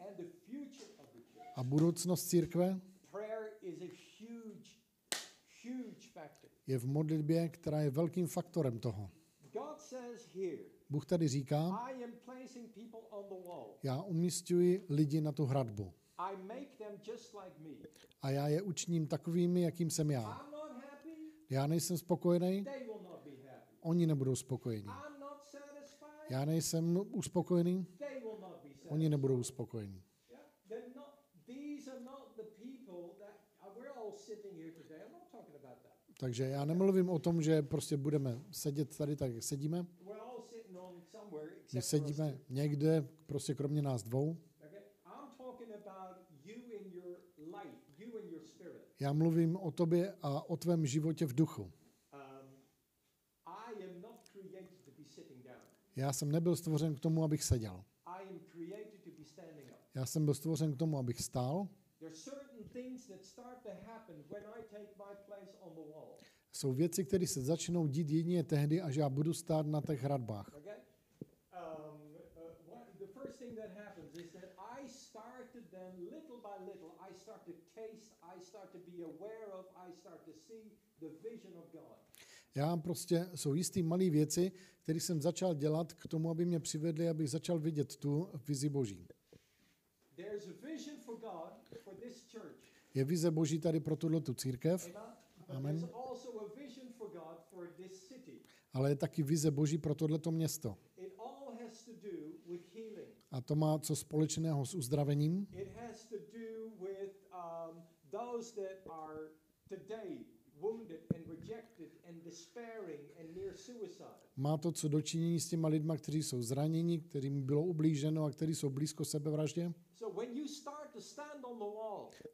and 0.00 0.16
the 0.16 0.26
future 0.48 0.90
of 0.98 1.06
the 1.12 1.22
church, 1.32 1.49
a 1.60 1.62
budoucnost 1.62 2.28
církve 2.28 2.80
je 6.66 6.78
v 6.78 6.86
modlitbě, 6.86 7.48
která 7.48 7.80
je 7.80 7.90
velkým 7.90 8.26
faktorem 8.26 8.78
toho. 8.78 9.10
Bůh 10.90 11.06
tady 11.06 11.28
říká, 11.28 11.88
já 13.82 14.02
umístuji 14.02 14.86
lidi 14.88 15.20
na 15.20 15.32
tu 15.32 15.44
hradbu. 15.44 15.92
A 18.22 18.30
já 18.30 18.48
je 18.48 18.62
učiním 18.62 19.06
takovými, 19.06 19.62
jakým 19.62 19.90
jsem 19.90 20.10
já. 20.10 20.50
Já 21.50 21.66
nejsem 21.66 21.98
spokojený, 21.98 22.64
oni 23.80 24.06
nebudou 24.06 24.34
satisfied, 24.34 24.84
Já 26.30 26.44
nejsem 26.44 27.00
uspokojený, 27.12 27.86
oni 28.88 29.08
nebudou 29.08 29.36
uspokojení. 29.38 30.02
Takže 36.20 36.44
já 36.44 36.64
nemluvím 36.64 37.10
o 37.10 37.18
tom, 37.18 37.42
že 37.42 37.62
prostě 37.62 37.96
budeme 37.96 38.40
sedět 38.50 38.96
tady 38.96 39.16
tak, 39.16 39.32
jak 39.32 39.42
sedíme. 39.42 39.86
My 41.74 41.82
sedíme 41.82 42.38
někde, 42.48 43.08
prostě 43.26 43.54
kromě 43.54 43.82
nás 43.82 44.02
dvou. 44.02 44.36
Já 49.00 49.12
mluvím 49.12 49.56
o 49.56 49.70
tobě 49.70 50.14
a 50.22 50.50
o 50.50 50.56
tvém 50.56 50.86
životě 50.86 51.26
v 51.26 51.34
duchu. 51.34 51.62
Um. 51.62 51.70
Já 55.96 56.12
jsem 56.12 56.32
nebyl 56.32 56.56
stvořen 56.56 56.94
k 56.94 57.00
tomu, 57.00 57.24
abych 57.24 57.42
seděl. 57.42 57.84
Já 59.94 60.06
jsem 60.06 60.24
byl 60.24 60.34
stvořen 60.34 60.74
k 60.74 60.76
tomu, 60.76 60.98
abych 60.98 61.20
stál. 61.20 61.68
There 62.72 62.82
are 62.82 62.88
certain 62.88 62.98
things 62.98 63.06
that 63.06 63.24
start 63.24 63.62
to 63.62 63.70
happen 63.86 64.14
when 64.28 64.42
I 64.42 64.60
take 64.76 64.88
my 64.98 65.14
place 65.26 65.56
on 65.62 65.74
the 65.74 65.92
wall. 65.92 66.18
Jsou 66.52 66.72
věci, 66.72 67.04
které 67.04 67.26
se 67.26 67.40
začnou 67.40 67.86
dít 67.86 68.10
jedině 68.10 68.42
tehdy, 68.44 68.80
až 68.80 68.96
já 68.96 69.08
budu 69.08 69.34
stát 69.34 69.66
na 69.66 69.80
těch 69.80 70.02
hradbách. 70.02 70.54
Okay? 70.56 70.74
What, 72.66 72.98
the 72.98 73.06
first 73.06 73.38
thing 73.38 73.56
that 73.56 73.70
happens 73.84 74.14
is 74.14 74.30
that 74.32 74.44
I 74.58 74.88
start 74.88 75.52
to 75.52 75.58
then, 75.70 75.92
little 76.04 76.36
by 76.42 76.64
little, 76.64 76.90
I 77.00 77.14
start 77.14 77.42
to 77.44 77.52
taste, 77.74 78.14
I 78.22 78.40
start 78.40 78.70
to 78.72 78.78
be 78.78 79.02
aware 79.04 79.46
of, 79.58 79.66
I 79.76 79.92
start 79.92 80.24
to 80.24 80.32
see 80.32 80.72
the 81.00 81.08
vision 81.30 81.52
of 81.58 81.72
God. 81.72 81.98
Já 82.54 82.76
prostě, 82.76 83.28
jsou 83.34 83.54
jistý 83.54 83.82
malé 83.82 84.10
věci, 84.10 84.52
které 84.82 85.00
jsem 85.00 85.20
začal 85.22 85.54
dělat 85.54 85.92
k 85.92 86.06
tomu, 86.08 86.30
aby 86.30 86.44
mě 86.44 86.60
přivedly, 86.60 87.08
abych 87.08 87.30
začal 87.30 87.58
vidět 87.58 87.96
tu 87.96 88.28
vizi 88.48 88.68
Boží. 88.68 89.06
There's 90.16 90.48
a 90.48 90.66
vision 90.66 90.96
for 90.96 91.16
God 91.16 91.60
for 91.84 91.94
this 91.94 92.24
church. 92.32 92.79
Je 92.94 93.04
vize 93.04 93.30
Boží 93.30 93.58
tady 93.58 93.80
pro 93.80 93.96
tuhle 93.96 94.20
tu 94.20 94.34
církev, 94.34 94.88
Amen? 95.48 95.88
Ale 98.72 98.90
je 98.90 98.96
taky 98.96 99.22
vize 99.22 99.50
Boží 99.50 99.78
pro 99.78 99.94
tohleto 99.94 100.30
město. 100.30 100.76
A 103.30 103.40
to 103.40 103.54
má 103.54 103.78
co 103.78 103.96
společného 103.96 104.66
s 104.66 104.74
uzdravením. 104.74 105.46
Um, 107.30 107.82
those 108.10 108.52
that 108.52 108.82
are 108.90 109.30
today 109.68 110.26
wounded 110.60 111.00
and 111.14 111.26
rejected 111.26 111.88
Má 114.36 114.56
to 114.56 114.72
co 114.72 114.88
dočinění 114.88 115.40
s 115.40 115.48
těma 115.48 115.68
lidma, 115.68 115.96
kteří 115.96 116.22
jsou 116.22 116.42
zraněni, 116.42 117.00
kterým 117.00 117.42
bylo 117.42 117.62
ublíženo 117.62 118.24
a 118.24 118.30
kteří 118.30 118.54
jsou 118.54 118.70
blízko 118.70 119.04
sebevraždě. 119.04 119.72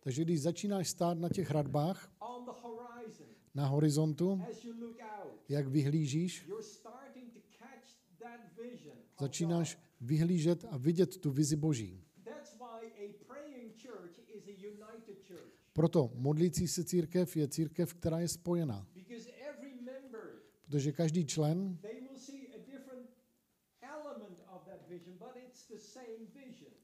Takže 0.01 0.23
když 0.23 0.43
začínáš 0.43 0.89
stát 0.89 1.19
na 1.19 1.29
těch 1.29 1.51
hradbách, 1.51 2.13
na 3.55 3.67
horizontu, 3.67 4.41
jak 5.49 5.69
vyhlížíš, 5.69 6.51
začínáš 9.21 9.79
vyhlížet 10.01 10.65
a 10.71 10.77
vidět 10.77 11.17
tu 11.17 11.31
vizi 11.31 11.57
Boží. 11.57 12.03
Proto 15.73 16.11
modlící 16.15 16.69
se 16.69 16.85
církev 16.85 17.37
je 17.37 17.49
církev, 17.49 17.95
která 17.95 18.21
je 18.21 18.29
spojená. 18.29 18.87
Protože 20.67 20.93
každý 20.93 21.27
člen 21.27 21.79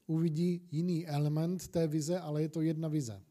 uvidí 0.07 0.67
jiný 0.71 1.07
element 1.07 1.67
té 1.67 1.87
vize, 1.87 2.19
ale 2.19 2.41
je 2.41 2.49
to 2.49 2.61
jedna 2.61 2.87
vize. 2.87 3.23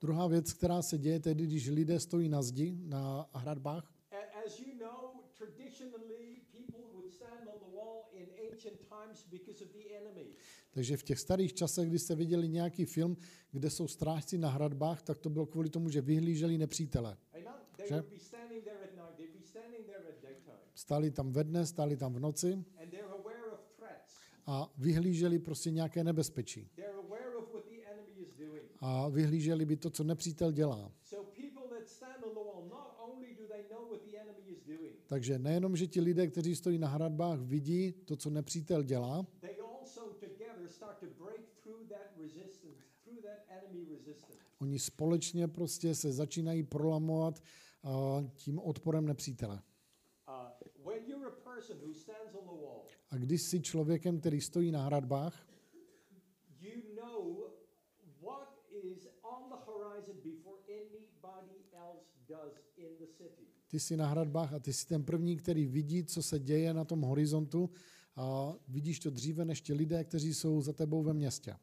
Druhá 0.00 0.26
věc, 0.26 0.52
která 0.52 0.82
se 0.82 0.98
děje 0.98 1.20
tedy, 1.20 1.46
když 1.46 1.68
lidé 1.68 2.00
stojí 2.00 2.28
na 2.28 2.42
zdi, 2.42 2.76
na 2.82 3.30
hradbách, 3.34 3.94
takže 10.74 10.96
v 10.96 11.02
těch 11.02 11.18
starých 11.18 11.54
časech, 11.54 11.88
kdy 11.88 11.98
jste 11.98 12.14
viděli 12.14 12.48
nějaký 12.48 12.84
film, 12.84 13.16
kde 13.52 13.70
jsou 13.70 13.88
strážci 13.88 14.38
na 14.38 14.50
hradbách, 14.50 15.02
tak 15.02 15.18
to 15.18 15.30
bylo 15.30 15.46
kvůli 15.46 15.70
tomu, 15.70 15.88
že 15.88 16.00
vyhlíželi 16.00 16.58
nepřítele. 16.58 17.16
Že? 17.88 18.02
Stáli 20.74 21.10
tam 21.10 21.32
ve 21.32 21.44
dne, 21.44 21.66
stáli 21.66 21.96
tam 21.96 22.14
v 22.14 22.20
noci 22.20 22.64
a 24.46 24.72
vyhlíželi 24.78 25.38
prostě 25.38 25.70
nějaké 25.70 26.04
nebezpečí. 26.04 26.70
A 28.80 29.08
vyhlíželi 29.08 29.64
by 29.64 29.76
to, 29.76 29.90
co 29.90 30.04
nepřítel 30.04 30.52
dělá. 30.52 30.92
Takže 35.06 35.38
nejenom, 35.38 35.76
že 35.76 35.86
ti 35.86 36.00
lidé, 36.00 36.26
kteří 36.26 36.56
stojí 36.56 36.78
na 36.78 36.88
hradbách, 36.88 37.40
vidí 37.40 37.92
to, 37.92 38.16
co 38.16 38.30
nepřítel 38.30 38.82
dělá, 38.82 39.26
oni 44.58 44.78
společně 44.78 45.48
prostě 45.48 45.94
se 45.94 46.12
začínají 46.12 46.62
prolamovat 46.62 47.42
uh, 47.82 48.24
tím 48.34 48.58
odporem 48.58 49.06
nepřítele. 49.06 49.62
Uh, 50.28 50.34
a 53.10 53.16
když 53.16 53.42
jsi 53.42 53.60
člověkem, 53.60 54.20
který 54.20 54.40
stojí 54.40 54.70
na 54.70 54.82
hradbách, 54.82 55.46
ty 63.68 63.80
jsi 63.80 63.96
na 63.96 64.06
hradbách 64.06 64.52
a 64.52 64.58
ty 64.58 64.72
jsi 64.72 64.86
ten 64.86 65.04
první, 65.04 65.36
který 65.36 65.66
vidí, 65.66 66.04
co 66.04 66.22
se 66.22 66.38
děje 66.38 66.74
na 66.74 66.84
tom 66.84 67.00
horizontu 67.00 67.70
a 68.16 68.54
vidíš 68.68 69.00
to 69.00 69.10
dříve 69.10 69.44
než 69.44 69.60
ti 69.60 69.74
lidé, 69.74 70.04
kteří 70.04 70.34
jsou 70.34 70.60
za 70.60 70.72
tebou 70.72 71.02
ve 71.02 71.12
městě. 71.14 71.56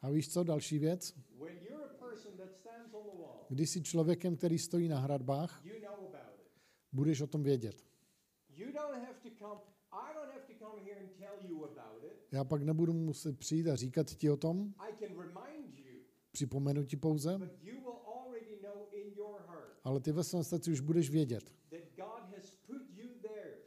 A 0.00 0.10
víš 0.10 0.32
co, 0.32 0.44
další 0.44 0.78
věc? 0.78 1.14
Když 3.48 3.70
jsi 3.70 3.82
člověkem, 3.82 4.36
který 4.36 4.58
stojí 4.58 4.88
na 4.88 4.98
hradbách, 4.98 5.62
budeš 6.92 7.20
o 7.20 7.26
tom 7.26 7.42
vědět. 7.42 7.84
Já 12.32 12.44
pak 12.44 12.62
nebudu 12.62 12.92
muset 12.92 13.38
přijít 13.38 13.68
a 13.68 13.76
říkat 13.76 14.10
ti 14.10 14.30
o 14.30 14.36
tom, 14.36 14.74
připomenu 16.32 16.84
ti 16.84 16.96
pouze, 16.96 17.38
ale 19.84 20.00
ty 20.00 20.12
ve 20.12 20.24
svém 20.24 20.44
srdci 20.44 20.72
už 20.72 20.80
budeš 20.80 21.10
vědět, 21.10 21.52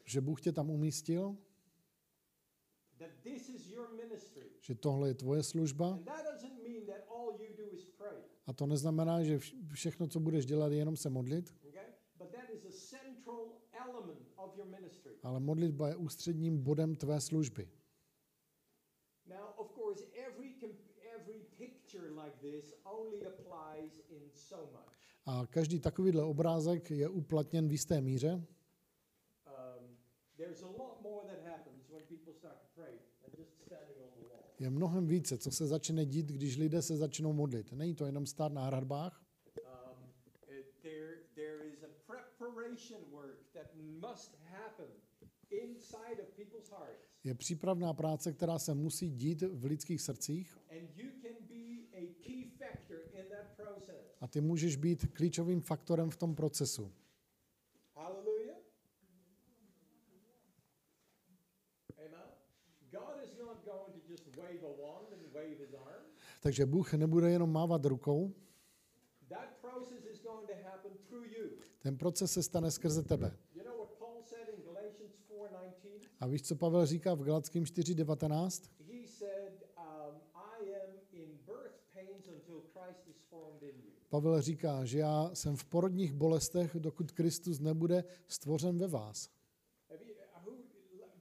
že 0.04 0.22
Bůh 0.22 0.42
tě 0.42 0.52
tam 0.52 0.70
umístil, 0.70 1.38
že 4.62 4.76
tohle 4.76 5.08
je 5.10 5.14
tvoje 5.14 5.44
služba? 5.44 6.00
A 8.46 8.54
to 8.54 8.66
neznamená, 8.66 9.24
že 9.24 9.38
vš- 9.38 9.74
všechno, 9.74 10.08
co 10.08 10.20
budeš 10.20 10.46
dělat, 10.46 10.72
je 10.72 10.78
jenom 10.78 10.96
se 10.98 11.10
modlit, 11.10 11.54
ale 15.24 15.40
modlitba 15.40 15.88
je 15.88 15.96
ústředním 15.96 16.64
bodem 16.64 16.96
tvé 16.96 17.22
služby. 17.22 17.70
A 25.26 25.46
každý 25.50 25.80
takovýhle 25.80 26.24
obrázek 26.24 26.92
je 26.92 27.10
uplatněn 27.10 27.68
v 27.68 27.72
jisté 27.72 28.02
míře, 28.02 28.44
je 34.60 34.70
mnohem 34.70 35.08
více, 35.08 35.38
co 35.38 35.52
se 35.52 35.68
začne 35.68 36.06
dít, 36.06 36.26
když 36.26 36.58
lidé 36.58 36.82
se 36.82 36.98
začnou 36.98 37.34
modlit. 37.34 37.72
Není 37.72 37.96
to 37.96 38.06
jenom 38.06 38.26
stát 38.26 38.52
na 38.54 38.66
hradbách, 38.66 39.20
Um, 39.58 40.10
it- 40.48 40.74
there, 40.82 41.16
there 41.36 41.64
is 41.68 41.84
a 41.84 41.88
preparation 42.08 43.02
work 43.12 43.38
that 43.54 43.68
must 43.76 44.36
happen 44.46 44.88
inside 45.50 46.22
of 46.22 46.30
people's 46.36 46.70
hearts, 46.70 47.08
je 47.24 47.34
přípravná 47.36 47.94
práce, 47.94 48.34
která 48.34 48.60
se 48.60 48.74
musí 48.74 49.10
dít 49.10 49.42
v 49.42 49.66
lidských 49.66 50.02
srdcích 50.02 50.58
and 50.72 50.98
you 50.98 51.10
can 51.22 51.36
be 51.48 51.98
a 51.98 52.14
key 52.22 52.46
factor 52.58 52.98
in 53.14 53.26
that 53.30 53.48
process. 53.56 54.18
a 54.22 54.28
ty 54.28 54.42
můžeš 54.42 54.76
být 54.76 55.06
klíčovým 55.14 55.62
faktorem 55.62 56.10
v 56.10 56.18
tom 56.18 56.36
procesu. 56.36 56.92
Hallelujah. 57.96 58.58
Amen. 61.98 62.30
God 62.92 63.24
is 63.24 63.38
not 63.38 63.66
going 63.66 63.94
to 63.94 64.12
just 64.12 64.28
wave 64.36 64.64
a 64.64 64.82
wand 64.82 65.14
and 65.14 65.34
wave 65.34 65.58
his 65.60 65.74
arm. 65.74 66.04
Takže 66.44 66.66
Bůh 66.66 66.94
nebude 66.94 67.32
jenom 67.32 67.52
mávat 67.52 67.86
rukou, 67.86 68.34
ten 71.84 71.98
proces 71.98 72.32
se 72.32 72.44
stane 72.44 72.72
skrze 72.72 73.04
tebe. 73.04 73.38
You 73.56 73.64
know 73.64 73.78
what 73.78 73.90
Paul 74.00 74.24
said 74.24 74.50
in 74.50 74.64
Galatians 74.64 75.12
4:19? 75.30 76.10
A 76.20 76.28
víš, 76.28 76.42
co 76.42 76.56
Pavel 76.56 76.86
říká 76.86 77.14
v 77.14 77.24
Galackým 77.24 77.64
4.19? 77.64 78.70
He 78.88 79.08
said, 79.08 79.54
um. 79.78 80.22
Pavel 84.10 84.42
říká, 84.42 84.86
že 84.86 85.00
já 85.00 85.32
jsem 85.34 85.56
v 85.56 85.66
porodních 85.66 86.14
bolestech, 86.14 86.76
dokud 86.80 87.12
Kristus 87.12 87.60
nebude 87.60 88.04
stvořen 88.28 88.78
ve 88.78 88.88
vás. 88.88 89.30
Have 89.90 90.06
you, 90.06 90.14
uh, 90.14 90.46
who, 90.46 90.52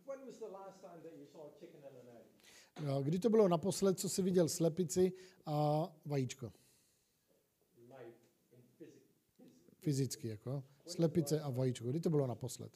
when 0.07 0.27
was 0.27 0.37
the 0.39 0.53
last 0.53 0.81
time 0.81 1.01
that 1.03 1.13
you 1.19 1.27
saw 1.27 1.41
a 1.41 1.51
chicken 1.61 1.81
and 1.87 1.97
an 1.97 2.17
egg? 2.17 2.27
A 2.72 2.72
Kdy 3.03 3.19
to 3.19 3.31
bylo 3.31 3.49
naposled, 3.49 4.01
co 4.01 4.09
jsi 4.09 4.23
viděl 4.23 4.49
slepici 4.49 5.13
a 5.47 5.89
vajíčko? 6.05 6.53
Fyzicky, 9.79 10.29
jako. 10.29 10.65
Slepice 10.87 11.41
a 11.41 11.51
vajíčko. 11.51 11.89
Kdy 11.89 12.01
to 12.01 12.11
bylo 12.11 12.27
naposled? 12.27 12.73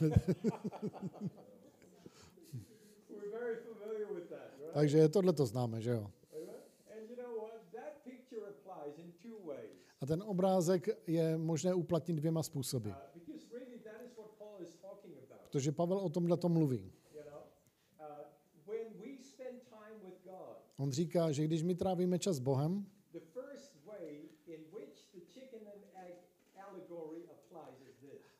Takže 4.72 5.08
tohle 5.08 5.32
to 5.32 5.46
známe, 5.46 5.80
že 5.80 5.90
jo? 5.90 6.10
A 10.00 10.06
ten 10.06 10.22
obrázek 10.22 10.88
je 11.06 11.38
možné 11.38 11.74
uplatnit 11.74 12.16
dvěma 12.16 12.42
způsoby. 12.42 12.88
Uh, 12.88 12.94
because 13.14 13.46
really, 13.52 13.78
that 13.78 14.02
is 14.06 14.16
what 14.16 14.30
Paul 14.38 14.62
is 14.62 14.74
talking 14.82 15.14
about. 15.26 15.37
Protože 15.50 15.72
Pavel 15.72 15.98
o 15.98 16.08
tomhle 16.08 16.36
to 16.36 16.48
mluví. 16.48 16.92
Uh, 17.14 18.04
On 20.76 20.92
říká, 20.92 21.32
že 21.32 21.44
když 21.44 21.62
my 21.62 21.74
trávíme 21.74 22.18
čas 22.18 22.36
s 22.36 22.40
Bohem, 22.40 22.86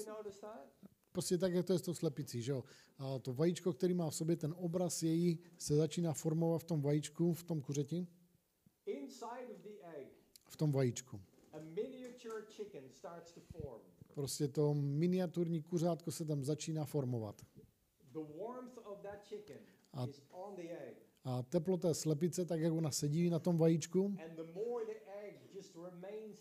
noticed 0.06 0.42
that? 0.42 0.92
prostě 1.12 1.38
tak, 1.38 1.54
jak 1.54 1.66
to 1.66 1.74
je 1.74 1.80
s 1.80 1.82
tou 1.82 1.94
slepicí, 1.94 2.42
že 2.42 2.52
jo? 2.52 2.64
A 2.98 3.20
to 3.20 3.34
vajíčko, 3.34 3.74
který 3.74 3.94
má 3.94 4.10
v 4.10 4.16
sobě 4.16 4.36
ten 4.36 4.56
obraz 4.58 5.04
její, 5.04 5.40
se 5.58 5.76
začíná 5.76 6.14
formovat 6.14 6.62
v 6.62 6.64
tom 6.64 6.82
vajíčku, 6.82 7.34
v 7.34 7.44
tom 7.44 7.62
kuřeti, 7.62 8.08
v 10.50 10.58
tom 10.58 10.72
vajíčku. 10.72 11.22
Prostě 14.14 14.48
to 14.48 14.74
miniaturní 14.74 15.62
kuřátko 15.62 16.12
se 16.12 16.26
tam 16.26 16.44
začíná 16.44 16.86
formovat. 16.86 17.42
A-. 19.94 20.08
A 21.24 21.44
teplo 21.44 21.78
té 21.78 21.94
slepice, 21.94 22.46
tak 22.46 22.60
jak 22.60 22.74
ona 22.74 22.92
sedí 22.92 23.30
na 23.30 23.40
tom 23.40 23.58
vajíčku, 23.58 24.06
And 24.06 24.36
the 24.36 24.54
more 24.54 24.86
the 24.86 25.00
egg 25.24 25.56
just 25.56 25.76
remains 25.76 26.41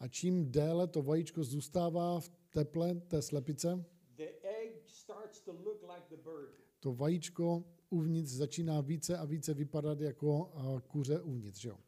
a 0.00 0.08
čím 0.08 0.52
déle 0.52 0.86
to 0.86 1.02
vajíčko 1.02 1.44
zůstává 1.44 2.20
v 2.20 2.28
teple 2.50 2.94
té 2.94 3.22
slepice, 3.22 3.84
the 4.16 4.28
egg 4.42 4.82
starts 4.86 5.40
to 5.40 5.52
look 5.52 5.82
like 5.82 6.06
the 6.10 6.16
bird. 6.16 6.50
to 6.80 6.92
vajíčko 6.92 7.64
uvnitř 7.90 8.30
začíná 8.30 8.80
více 8.80 9.18
a 9.18 9.24
více 9.24 9.54
vypadat 9.54 10.00
jako 10.00 10.50
kuře 10.88 11.20
uvnitř. 11.20 11.60
Že 11.60 11.68
jo? 11.68 11.78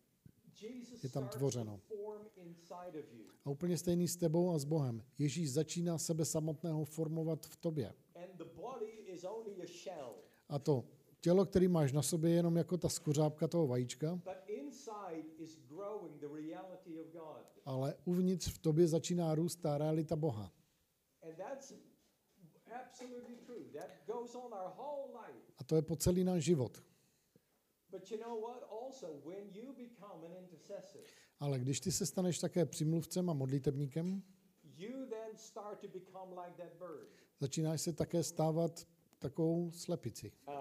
Je 1.02 1.08
tam 1.08 1.28
tvořeno. 1.28 1.80
A 3.44 3.50
úplně 3.50 3.78
stejný 3.78 4.08
s 4.08 4.16
tebou 4.16 4.50
a 4.50 4.58
s 4.58 4.64
Bohem. 4.64 5.02
Ježíš 5.18 5.52
začíná 5.52 5.98
sebe 5.98 6.24
samotného 6.24 6.84
formovat 6.84 7.46
v 7.46 7.56
tobě. 7.56 7.94
A 10.48 10.58
to 10.58 10.84
tělo, 11.20 11.46
který 11.46 11.68
máš 11.68 11.92
na 11.92 12.02
sobě, 12.02 12.30
je 12.30 12.36
jenom 12.36 12.56
jako 12.56 12.76
ta 12.76 12.88
skořápka 12.88 13.48
toho 13.48 13.66
vajíčka, 13.66 14.14
But 14.14 14.36
inside 14.46 15.24
is 15.38 15.58
growing 15.68 16.20
the 16.20 16.26
reality 16.26 17.00
of 17.00 17.06
God. 17.12 17.59
Ale 17.70 17.94
uvnitř 18.04 18.52
v 18.52 18.58
tobě 18.58 18.88
začíná 18.88 19.34
růst 19.34 19.56
ta 19.56 19.78
realita 19.78 20.16
Boha. 20.16 20.52
A 25.58 25.64
to 25.64 25.76
je 25.76 25.82
po 25.82 25.96
celý 25.96 26.24
náš 26.24 26.44
život. 26.44 26.82
Ale 31.40 31.58
když 31.58 31.80
ty 31.80 31.92
se 31.92 32.06
staneš 32.06 32.38
také 32.38 32.66
přimluvcem 32.66 33.30
a 33.30 33.32
modlitebníkem, 33.32 34.22
začínáš 37.40 37.80
se 37.80 37.92
také 37.92 38.22
stávat 38.22 38.86
takovou 39.18 39.70
slepici. 39.70 40.32
Uh, 40.48 40.54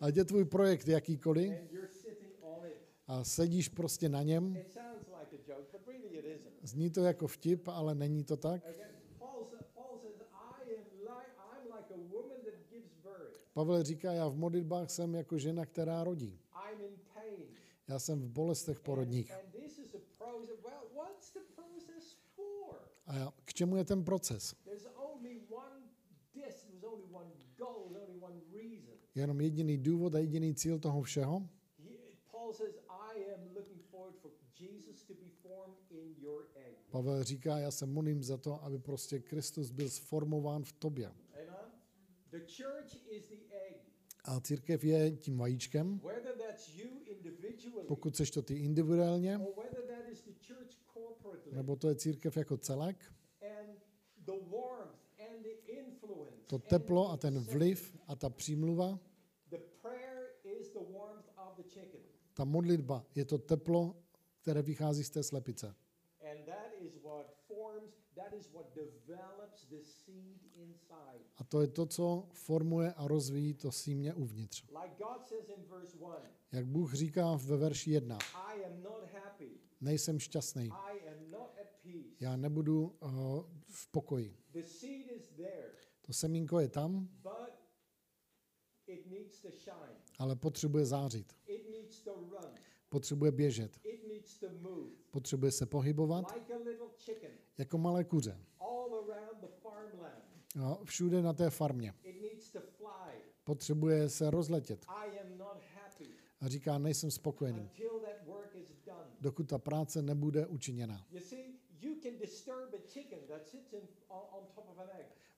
Ať 0.00 0.16
je 0.16 0.24
tvůj 0.24 0.44
projekt 0.44 0.88
jakýkoliv 0.88 1.50
and 1.50 1.72
you're 1.72 1.88
sitting 1.88 2.32
on 2.40 2.66
it. 2.66 2.84
A 3.14 3.24
sedíš 3.24 3.68
prostě 3.68 4.08
na 4.08 4.22
něm, 4.22 4.58
zní 6.62 6.90
to 6.90 7.04
jako 7.04 7.26
vtip, 7.26 7.68
ale 7.68 7.94
není 7.94 8.24
to 8.24 8.36
tak. 8.36 8.62
Pavel 13.54 13.82
říká, 13.82 14.12
já 14.12 14.28
v 14.28 14.36
modlitbách 14.36 14.90
jsem 14.90 15.14
jako 15.14 15.38
žena, 15.38 15.66
která 15.66 16.04
rodí. 16.04 16.40
Já 17.88 17.98
jsem 17.98 18.20
v 18.20 18.28
bolestech 18.28 18.80
porodních. 18.80 19.32
A 23.06 23.14
já, 23.14 23.32
k 23.44 23.54
čemu 23.54 23.76
je 23.76 23.84
ten 23.84 24.04
proces? 24.04 24.54
Jenom 29.14 29.40
jediný 29.40 29.78
důvod 29.78 30.14
a 30.14 30.18
jediný 30.18 30.54
cíl 30.54 30.78
toho 30.78 31.02
všeho. 31.02 31.48
Pavel 36.90 37.24
říká, 37.24 37.58
já 37.58 37.70
se 37.70 37.86
modlím 37.86 38.22
za 38.22 38.36
to, 38.36 38.64
aby 38.64 38.78
prostě 38.78 39.18
Kristus 39.18 39.70
byl 39.70 39.90
sformován 39.90 40.64
v 40.64 40.72
tobě. 40.72 41.12
A 44.24 44.40
církev 44.40 44.84
je 44.84 45.10
tím 45.16 45.38
vajíčkem, 45.38 46.00
pokud 47.86 48.16
seš 48.16 48.30
to 48.30 48.42
ty 48.42 48.54
individuálně, 48.54 49.40
nebo 51.52 51.76
to 51.76 51.88
je 51.88 51.94
církev 51.94 52.36
jako 52.36 52.56
celek, 52.56 53.14
to 56.46 56.58
teplo 56.58 57.10
a 57.10 57.16
ten 57.16 57.38
vliv 57.38 57.96
a 58.06 58.16
ta 58.16 58.30
přímluva, 58.30 58.98
ta 62.34 62.44
modlitba 62.44 63.06
je 63.14 63.24
to 63.24 63.38
teplo, 63.38 63.96
které 64.44 64.62
vychází 64.62 65.04
z 65.04 65.10
té 65.10 65.22
slepice. 65.22 65.74
A 71.36 71.44
to 71.44 71.60
je 71.60 71.68
to, 71.68 71.86
co 71.86 72.28
formuje 72.32 72.92
a 72.92 73.08
rozvíjí 73.08 73.54
to 73.54 73.72
símě 73.72 74.14
uvnitř. 74.14 74.64
Like 74.82 74.94
God 74.98 75.26
says 75.26 75.48
in 75.48 75.64
verse 75.64 75.96
1, 75.96 76.30
Jak 76.52 76.66
Bůh 76.66 76.94
říká 76.94 77.36
ve 77.36 77.56
verši 77.56 77.90
1, 77.90 78.18
I 78.34 78.64
am 78.64 78.82
not 78.82 79.04
happy. 79.12 79.60
nejsem 79.80 80.18
šťastný, 80.18 80.70
já 82.20 82.36
nebudu 82.36 82.96
uh, 83.00 83.10
v 83.68 83.90
pokoji. 83.90 84.36
To 86.00 86.12
semínko 86.12 86.60
je 86.60 86.68
tam, 86.68 87.08
ale 90.18 90.36
potřebuje 90.36 90.86
zářit, 90.86 91.32
Potřebuje 92.94 93.32
běžet, 93.32 93.80
potřebuje 95.10 95.52
se 95.52 95.66
pohybovat 95.66 96.34
jako 97.58 97.78
malé 97.78 98.04
kuře. 98.04 98.38
No, 100.56 100.80
všude 100.84 101.22
na 101.22 101.32
té 101.32 101.50
farmě. 101.50 101.94
Potřebuje 103.44 104.08
se 104.08 104.30
rozletět. 104.30 104.86
A 106.40 106.48
říká, 106.48 106.78
nejsem 106.78 107.10
spokojený, 107.10 107.70
dokud 109.20 109.48
ta 109.48 109.58
práce 109.58 110.02
nebude 110.02 110.46
učiněna. 110.46 111.06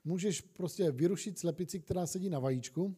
Můžeš 0.04 0.40
prostě 0.40 0.90
vyrušit 0.90 1.38
slepici, 1.38 1.80
která 1.80 2.06
sedí 2.06 2.30
na 2.30 2.38
vajíčku, 2.38 2.96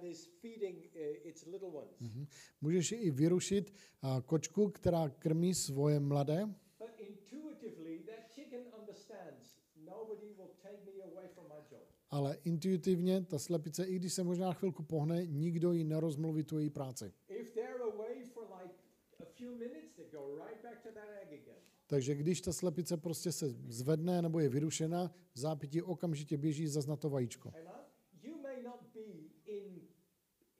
that 0.00 0.10
is 0.10 0.26
feeding 0.40 0.78
its 1.24 1.46
little 1.46 1.68
ones. 1.68 2.00
Mhm. 2.00 2.26
můžeš 2.60 2.92
i 2.92 3.10
vyrušit 3.10 3.72
a, 4.02 4.20
kočku, 4.20 4.68
která 4.70 5.08
krmí 5.08 5.54
svoje 5.54 6.00
mladé, 6.00 6.46
But 6.78 6.90
intuitively, 6.98 7.98
that 7.98 8.32
chicken 8.34 8.60
understands 8.80 9.56
nobody 9.76 10.26
will 10.36 10.50
take 10.62 10.78
me 10.86 11.02
away 11.12 11.28
from 11.28 11.46
my 11.48 11.54
job. 11.70 11.82
ale 12.10 12.38
intuitivně 12.44 13.20
ta 13.24 13.38
slepice, 13.38 13.84
i 13.84 13.96
když 13.96 14.12
se 14.12 14.24
možná 14.24 14.52
chvilku 14.52 14.82
pohne, 14.82 15.26
nikdo 15.26 15.72
ji 15.72 15.84
nerozmluví 15.84 16.44
tu 16.44 16.58
její 16.58 16.70
práci. 16.70 17.12
If 17.28 17.50
they're 17.54 17.82
away 17.82 18.24
for 18.24 18.44
like 18.62 18.74
a 19.20 19.24
few 19.24 19.54
minutes, 19.54 19.92
they 19.96 20.06
go 20.12 20.34
right 20.34 20.62
back 20.62 20.82
to 20.82 20.88
that 20.92 21.08
egg 21.22 21.28
again. 21.42 21.56
Takže 21.86 22.14
když 22.14 22.40
ta 22.40 22.52
slepice 22.52 22.96
prostě 22.96 23.32
se 23.32 23.48
zvedne 23.68 24.22
nebo 24.22 24.40
je 24.40 24.48
vyrušena, 24.48 25.14
v 25.34 25.38
zápětí 25.38 25.82
okamžitě 25.82 26.36
běží 26.36 26.66
zas 26.68 26.86
na 26.86 26.96
to 26.96 27.10
vajíčko. 27.10 27.48
Amen? 27.48 27.80
You 28.22 28.36
may 28.42 28.62
not 28.62 28.80
be 28.94 29.00
in, 29.00 29.10
in 29.46 29.80
the 29.80 29.80
prayer 29.80 29.80
closet 29.80 29.88
24 29.88 29.88
hours 29.90 30.48
a 30.48 30.59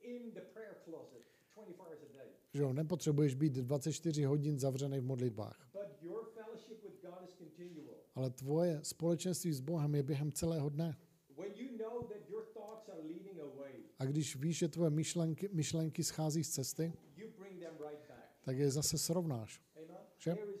Že 2.53 2.61
jo, 2.61 2.73
nepotřebuješ 2.73 3.35
být 3.35 3.53
24 3.53 4.23
hodin 4.23 4.59
zavřený 4.59 4.99
v 4.99 5.03
modlitbách. 5.03 5.69
Ale 8.15 8.29
tvoje 8.29 8.79
společenství 8.83 9.53
s 9.53 9.61
Bohem 9.61 9.95
je 9.95 10.03
během 10.03 10.31
celého 10.31 10.69
dne. 10.69 10.97
A 13.99 14.05
když 14.05 14.35
víš, 14.35 14.57
že 14.57 14.67
tvoje 14.67 14.89
myšlenky, 14.89 15.49
myšlenky 15.51 16.03
schází 16.03 16.43
z 16.43 16.49
cesty, 16.49 16.93
tak 18.41 18.57
je 18.57 18.71
zase 18.71 18.97
srovnáš. 18.97 19.61
Reason 20.25 20.51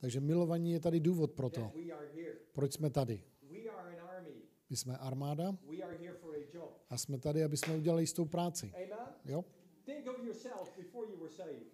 Takže 0.00 0.20
milovaní 0.20 0.72
je 0.72 0.80
tady 0.80 1.00
důvod 1.00 1.32
pro 1.32 1.50
to, 1.50 1.72
proč 2.52 2.72
jsme 2.72 2.90
tady. 2.90 3.24
We 3.42 3.58
are 3.58 3.96
an 3.96 4.08
army. 4.08 4.34
My 4.72 4.76
jsme 4.76 4.98
armáda 4.98 5.56
a 6.90 6.98
jsme 6.98 7.18
tady, 7.18 7.44
aby 7.44 7.56
jsme 7.56 7.76
udělali 7.76 8.02
jistou 8.02 8.24
práci. 8.24 8.72
Jo? 9.24 9.44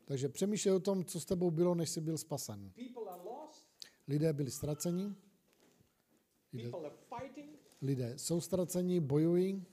Takže 0.05 0.29
přemýšlej 0.29 0.75
o 0.75 0.81
tom, 0.81 1.05
co 1.05 1.21
s 1.21 1.25
tebou 1.25 1.51
bylo, 1.51 1.75
než 1.75 1.91
jsi 1.91 2.01
byl 2.01 2.19
spasen. 2.19 2.73
Lidé 4.09 4.33
byli 4.33 4.51
ztraceni, 4.51 5.15
lidé, 6.53 6.71
lidé 7.83 8.19
jsou 8.19 8.41
ztraceni, 8.41 9.01
bojují, 9.01 9.67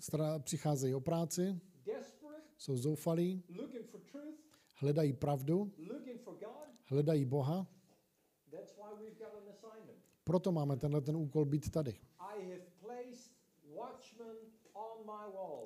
stra, 0.00 0.38
přicházejí 0.38 0.94
o 0.94 1.00
práci, 1.00 1.60
jsou 2.58 2.76
zoufalí, 2.76 3.42
hledají 4.74 5.12
pravdu, 5.12 5.72
hledají 6.84 7.24
Boha. 7.24 7.66
Proto 10.26 10.52
máme 10.52 10.76
tenhle 10.76 11.00
ten 11.00 11.16
úkol 11.16 11.44
být 11.44 11.70
tady. 11.70 11.98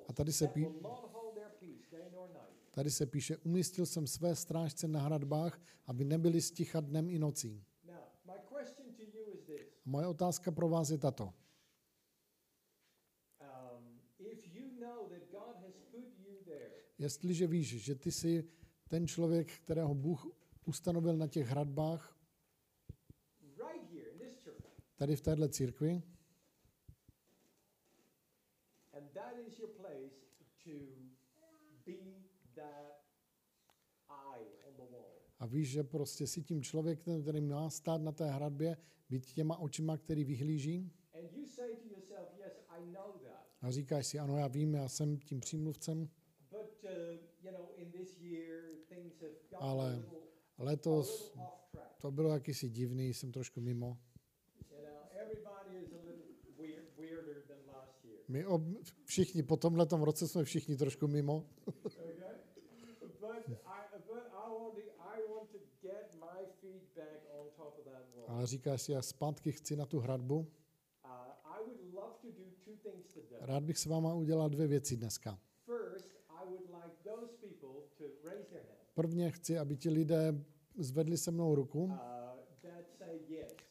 A 0.09 0.13
tady 0.13 0.33
se 0.33 0.49
pí-. 0.49 0.81
Tady 2.71 2.91
se 2.91 3.07
píše, 3.07 3.37
umístil 3.37 3.87
jsem 3.87 4.07
své 4.07 4.37
strážce 4.37 4.89
na 4.89 5.01
hradbách, 5.01 5.61
aby 5.87 6.05
nebyli 6.05 6.41
sticha 6.41 6.81
dnem 6.81 7.11
i 7.11 7.19
nocí. 7.19 7.65
A 7.89 7.93
moje 9.85 10.07
otázka 10.07 10.51
pro 10.51 10.69
vás 10.69 10.91
je 10.91 10.99
tato. 10.99 11.25
Um, 11.25 11.33
Jestliže 16.99 17.47
víš, 17.47 17.85
že 17.85 17.95
ty 17.95 18.13
jsi 18.13 18.45
ten 18.89 19.07
člověk, 19.07 19.53
kterého 19.53 19.95
Bůh 19.95 20.27
ustanovil 20.67 21.17
na 21.17 21.27
těch 21.27 21.47
hradbách, 21.47 22.17
right 23.61 23.91
here 23.91 24.11
in 24.11 24.19
this 24.19 24.45
church, 24.45 24.65
tady 25.01 25.17
v 25.17 25.21
téhle 25.21 25.49
církvi, 25.49 26.03
and 28.93 29.13
that 29.13 29.35
is 29.47 29.59
your 29.59 29.71
place 29.71 30.17
to 30.65 30.71
be 31.87 31.93
that 32.55 33.05
eye 34.11 34.47
on 34.69 34.77
the 34.77 34.93
wall. 34.93 35.23
a 35.39 35.47
víš, 35.47 35.71
že 35.71 35.85
prostě 35.85 36.27
jsi 36.27 36.43
tím 36.43 36.63
člověkem, 36.63 37.23
který 37.23 37.41
má 37.41 37.71
stát 37.71 38.03
na 38.03 38.13
té 38.13 38.31
hradbě, 38.31 38.77
být 39.11 39.27
těma 39.27 39.57
očima, 39.57 39.97
který 39.97 40.25
vyhlíží, 40.25 40.93
a 43.63 43.71
říkáš 43.71 44.07
si, 44.07 44.19
ano, 44.19 44.39
já 44.39 44.49
vím, 44.49 44.75
já 44.75 44.89
jsem 44.89 45.19
tím 45.19 45.41
přímluvcem, 45.41 46.03
uh, 46.03 46.09
Ale 49.59 50.03
letos 50.59 51.35
to 52.01 52.11
bylo 52.11 52.33
jakýsi 52.33 52.69
divný, 52.69 53.15
jsem 53.15 53.33
trošku 53.33 53.61
mimo. 53.61 53.99
My 58.31 58.47
ob, 58.47 58.63
všichni, 59.05 59.43
po 59.43 59.57
tomhle 59.57 59.87
roce 59.91 60.29
jsme 60.29 60.45
všichni 60.45 60.77
trošku 60.77 61.07
mimo, 61.07 61.47
ale 68.29 68.47
říkáš 68.47 68.83
si, 68.83 68.93
já 68.93 69.03
zpátky 69.03 69.53
chci 69.53 69.77
na 69.77 69.87
tu 69.87 69.99
hradbu. 69.99 70.39
Uh. 70.39 70.47
Rád 73.41 73.63
bych 73.63 73.79
s 73.79 73.87
váma 73.87 74.15
udělal 74.15 74.49
dvě 74.49 74.67
věci 74.67 74.97
dneska. 74.97 75.39
Prvně 78.95 79.31
chci, 79.31 79.59
aby 79.59 79.77
ti 79.77 79.91
lidé 79.91 80.45
zvedli 80.79 81.17
se 81.19 81.31
mnou 81.31 81.55
ruku, 81.55 81.85
uh, 81.85 81.93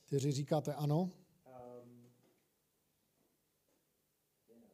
kteří 0.05 0.31
říkáte 0.31 0.73
ano, 0.73 1.09
Um, 1.49 2.11
you 4.49 4.55
know, 4.55 4.69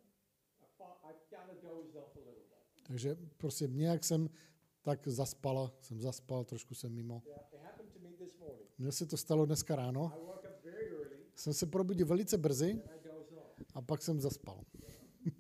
I, 0.62 0.67
thought 0.78 1.00
I 1.04 1.13
kind 1.30 1.48
of 1.52 1.62
dozed 1.62 1.95
off 1.95 2.15
a 2.15 2.19
little 2.19 2.45
bit. 2.52 2.75
Takže 2.88 3.17
prostě 3.38 3.67
nějak 3.67 4.04
jsem 4.04 4.30
tak 4.82 5.08
zaspala, 5.08 5.71
jsem 5.82 6.02
zaspal, 6.02 6.43
trošku 6.43 6.76
jsem 6.76 6.93
mimo. 6.93 7.24
Mně 8.78 8.91
se 8.91 9.06
to 9.06 9.17
stalo 9.17 9.45
dneska 9.45 9.76
ráno, 9.76 10.12
jsem 11.36 11.54
se 11.54 11.65
probudil 11.65 12.06
velice 12.06 12.38
brzy 12.38 12.82
a 13.74 13.82
pak 13.82 14.02
jsem 14.02 14.19
zaspal. 14.19 14.63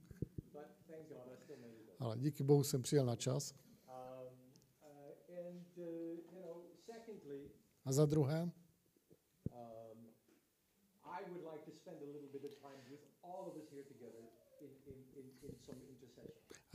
Ale 1.99 2.17
díky 2.17 2.43
bohu 2.43 2.63
jsem 2.63 2.81
přijel 2.81 3.05
na 3.05 3.15
čas. 3.15 3.53
Um, 3.53 3.57
uh, 5.77 5.85
uh, 6.43 6.59
A 7.85 7.91
za 7.91 8.05
druhé, 8.05 8.51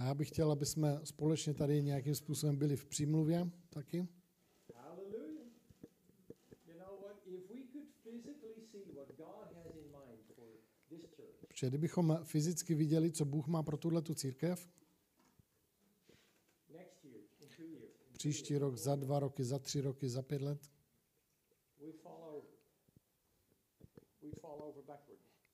a 0.00 0.04
já 0.04 0.14
bych 0.14 0.28
chtěl, 0.28 0.52
aby 0.52 0.66
jsme 0.66 1.00
společně 1.04 1.54
tady 1.54 1.82
nějakým 1.82 2.14
způsobem 2.14 2.56
byli 2.56 2.76
v 2.76 2.86
přímluvě 2.86 3.50
taky. 3.68 4.08
Protože 11.48 11.68
kdybychom 11.68 12.18
fyzicky 12.24 12.74
viděli, 12.74 13.12
co 13.12 13.24
Bůh 13.24 13.46
má 13.46 13.62
pro 13.62 13.76
tuhle 13.76 14.02
tu 14.02 14.14
církev, 14.14 14.68
příští 18.12 18.58
rok, 18.58 18.76
za 18.76 18.96
dva 18.96 19.18
roky, 19.18 19.44
za 19.44 19.58
tři 19.58 19.80
roky, 19.80 20.08
za 20.08 20.22
pět 20.22 20.42
let, 20.42 20.70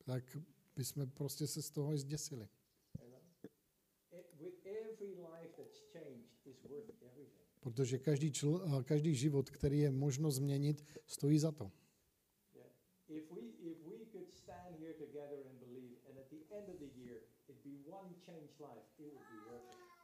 tak 0.05 0.37
bychom 0.77 1.11
prostě 1.11 1.47
se 1.47 1.63
z 1.63 1.71
toho 1.71 1.99
zděsili. 1.99 2.49
Protože 7.61 7.99
každý, 7.99 8.33
čl, 8.33 8.83
každý 8.85 9.15
život, 9.15 9.51
který 9.51 9.79
je 9.79 9.91
možno 9.91 10.31
změnit, 10.31 10.85
stojí 11.07 11.39
za 11.39 11.53
to. 11.53 11.71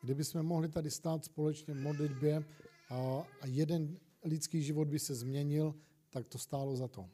Kdyby 0.03 0.25
jsme 0.25 0.43
mohli 0.43 0.69
tady 0.69 0.91
stát 0.91 1.25
společně 1.25 1.75
v 1.75 1.81
modlitbě 1.81 2.45
a, 2.91 3.27
jeden 3.47 3.99
lidský 4.25 4.63
život 4.63 4.89
by 4.89 4.99
se 4.99 5.15
změnil, 5.15 5.75
tak 6.11 6.29
to 6.29 6.39
stálo 6.39 6.77
za 6.77 6.89
to. 6.89 7.09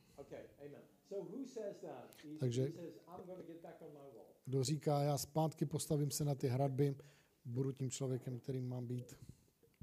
Takže- 2.38 2.72
Kdo 4.48 4.64
říká, 4.64 5.02
já 5.02 5.18
zpátky 5.18 5.66
postavím 5.66 6.10
se 6.10 6.24
na 6.24 6.34
ty 6.34 6.48
hradby, 6.48 6.96
budu 7.44 7.72
tím 7.72 7.90
člověkem, 7.90 8.38
kterým 8.38 8.68
mám 8.68 8.86
být. 8.86 9.18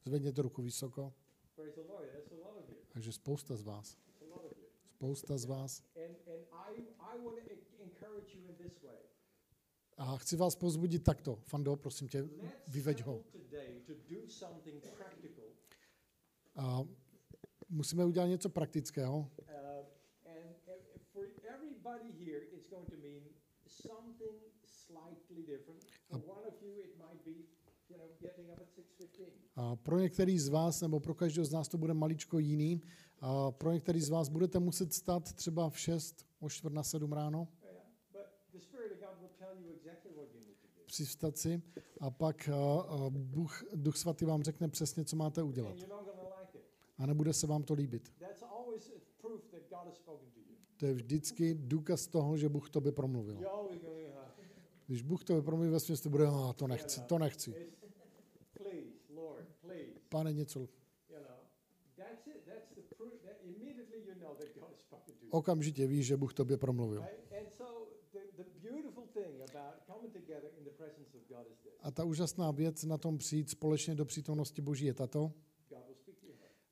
Zvedněte 0.05 0.41
ruku 0.41 0.61
vysoko. 0.61 1.13
Takže 2.87 3.11
spousta 3.11 3.55
z 3.55 3.63
vás. 3.63 3.97
Spousta 4.95 5.37
z 5.37 5.45
vás. 5.45 5.83
A 9.97 10.17
chci 10.17 10.35
vás 10.35 10.55
pozbudit 10.55 11.03
takto. 11.03 11.35
Fando, 11.35 11.75
prosím 11.75 12.07
tě, 12.07 12.29
vyveď 12.67 13.03
ho. 13.03 13.23
A 16.55 16.83
musíme 17.69 18.05
udělat 18.05 18.27
něco 18.27 18.49
praktického. 18.49 19.17
Uh, 19.17 19.27
mean 23.01 23.23
something 23.67 24.55
a 29.55 29.75
pro 29.75 29.99
některý 29.99 30.39
z 30.39 30.49
vás, 30.49 30.81
nebo 30.81 30.99
pro 30.99 31.15
každého 31.15 31.45
z 31.45 31.51
nás 31.51 31.67
to 31.67 31.77
bude 31.77 31.93
maličko 31.93 32.39
jiný, 32.39 32.81
a 33.19 33.51
pro 33.51 33.71
některý 33.71 34.01
z 34.01 34.09
vás 34.09 34.29
budete 34.29 34.59
muset 34.59 34.93
stát 34.93 35.33
třeba 35.33 35.69
v 35.69 35.79
6 35.79 36.25
o 36.39 36.49
čtvrt 36.49 36.73
na 36.73 36.83
7 36.83 37.13
ráno. 37.13 37.47
Přivstat 40.85 41.37
si 41.37 41.61
a 41.99 42.11
pak 42.11 42.49
Bůh, 43.09 43.63
Duch 43.75 43.97
Svatý 43.97 44.25
vám 44.25 44.43
řekne 44.43 44.67
přesně, 44.69 45.05
co 45.05 45.15
máte 45.15 45.43
udělat. 45.43 45.75
A 46.97 47.05
nebude 47.05 47.33
se 47.33 47.47
vám 47.47 47.63
to 47.63 47.73
líbit. 47.73 48.13
To 50.77 50.85
je 50.85 50.93
vždycky 50.93 51.55
důkaz 51.55 52.07
toho, 52.07 52.37
že 52.37 52.49
Bůh 52.49 52.69
to 52.69 52.81
by 52.81 52.91
promluvil. 52.91 53.39
Když 54.87 55.01
Bůh 55.01 55.23
to 55.23 55.41
promluví 55.41 55.71
ve 55.71 55.79
směs, 55.79 56.07
bude, 56.07 56.27
ah, 56.27 56.53
to 56.53 56.67
nechci, 56.67 57.01
to 57.01 57.19
nechci. 57.19 57.55
Pane, 60.09 60.33
něco. 60.33 60.67
Okamžitě 65.29 65.87
víš, 65.87 66.05
že 66.05 66.17
Bůh 66.17 66.33
tobě 66.33 66.57
promluvil. 66.57 67.05
A 71.79 71.91
ta 71.91 72.03
úžasná 72.03 72.51
věc 72.51 72.83
na 72.83 72.97
tom 72.97 73.17
přijít 73.17 73.49
společně 73.49 73.95
do 73.95 74.05
přítomnosti 74.05 74.61
Boží 74.61 74.85
je 74.85 74.93
tato. 74.93 75.31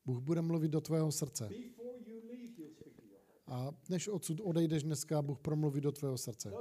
Bůh 0.05 0.20
bude 0.20 0.41
mluvit 0.41 0.68
do 0.68 0.82
tvého 0.82 1.11
srdce. 1.11 1.49
A 3.47 3.72
než 3.89 4.07
odsud 4.07 4.41
odejdeš 4.43 4.84
dneska, 4.84 5.22
Bůh 5.22 5.39
promluví 5.39 5.82
do 5.82 5.91
tvého 5.91 6.18
srdce. 6.18 6.51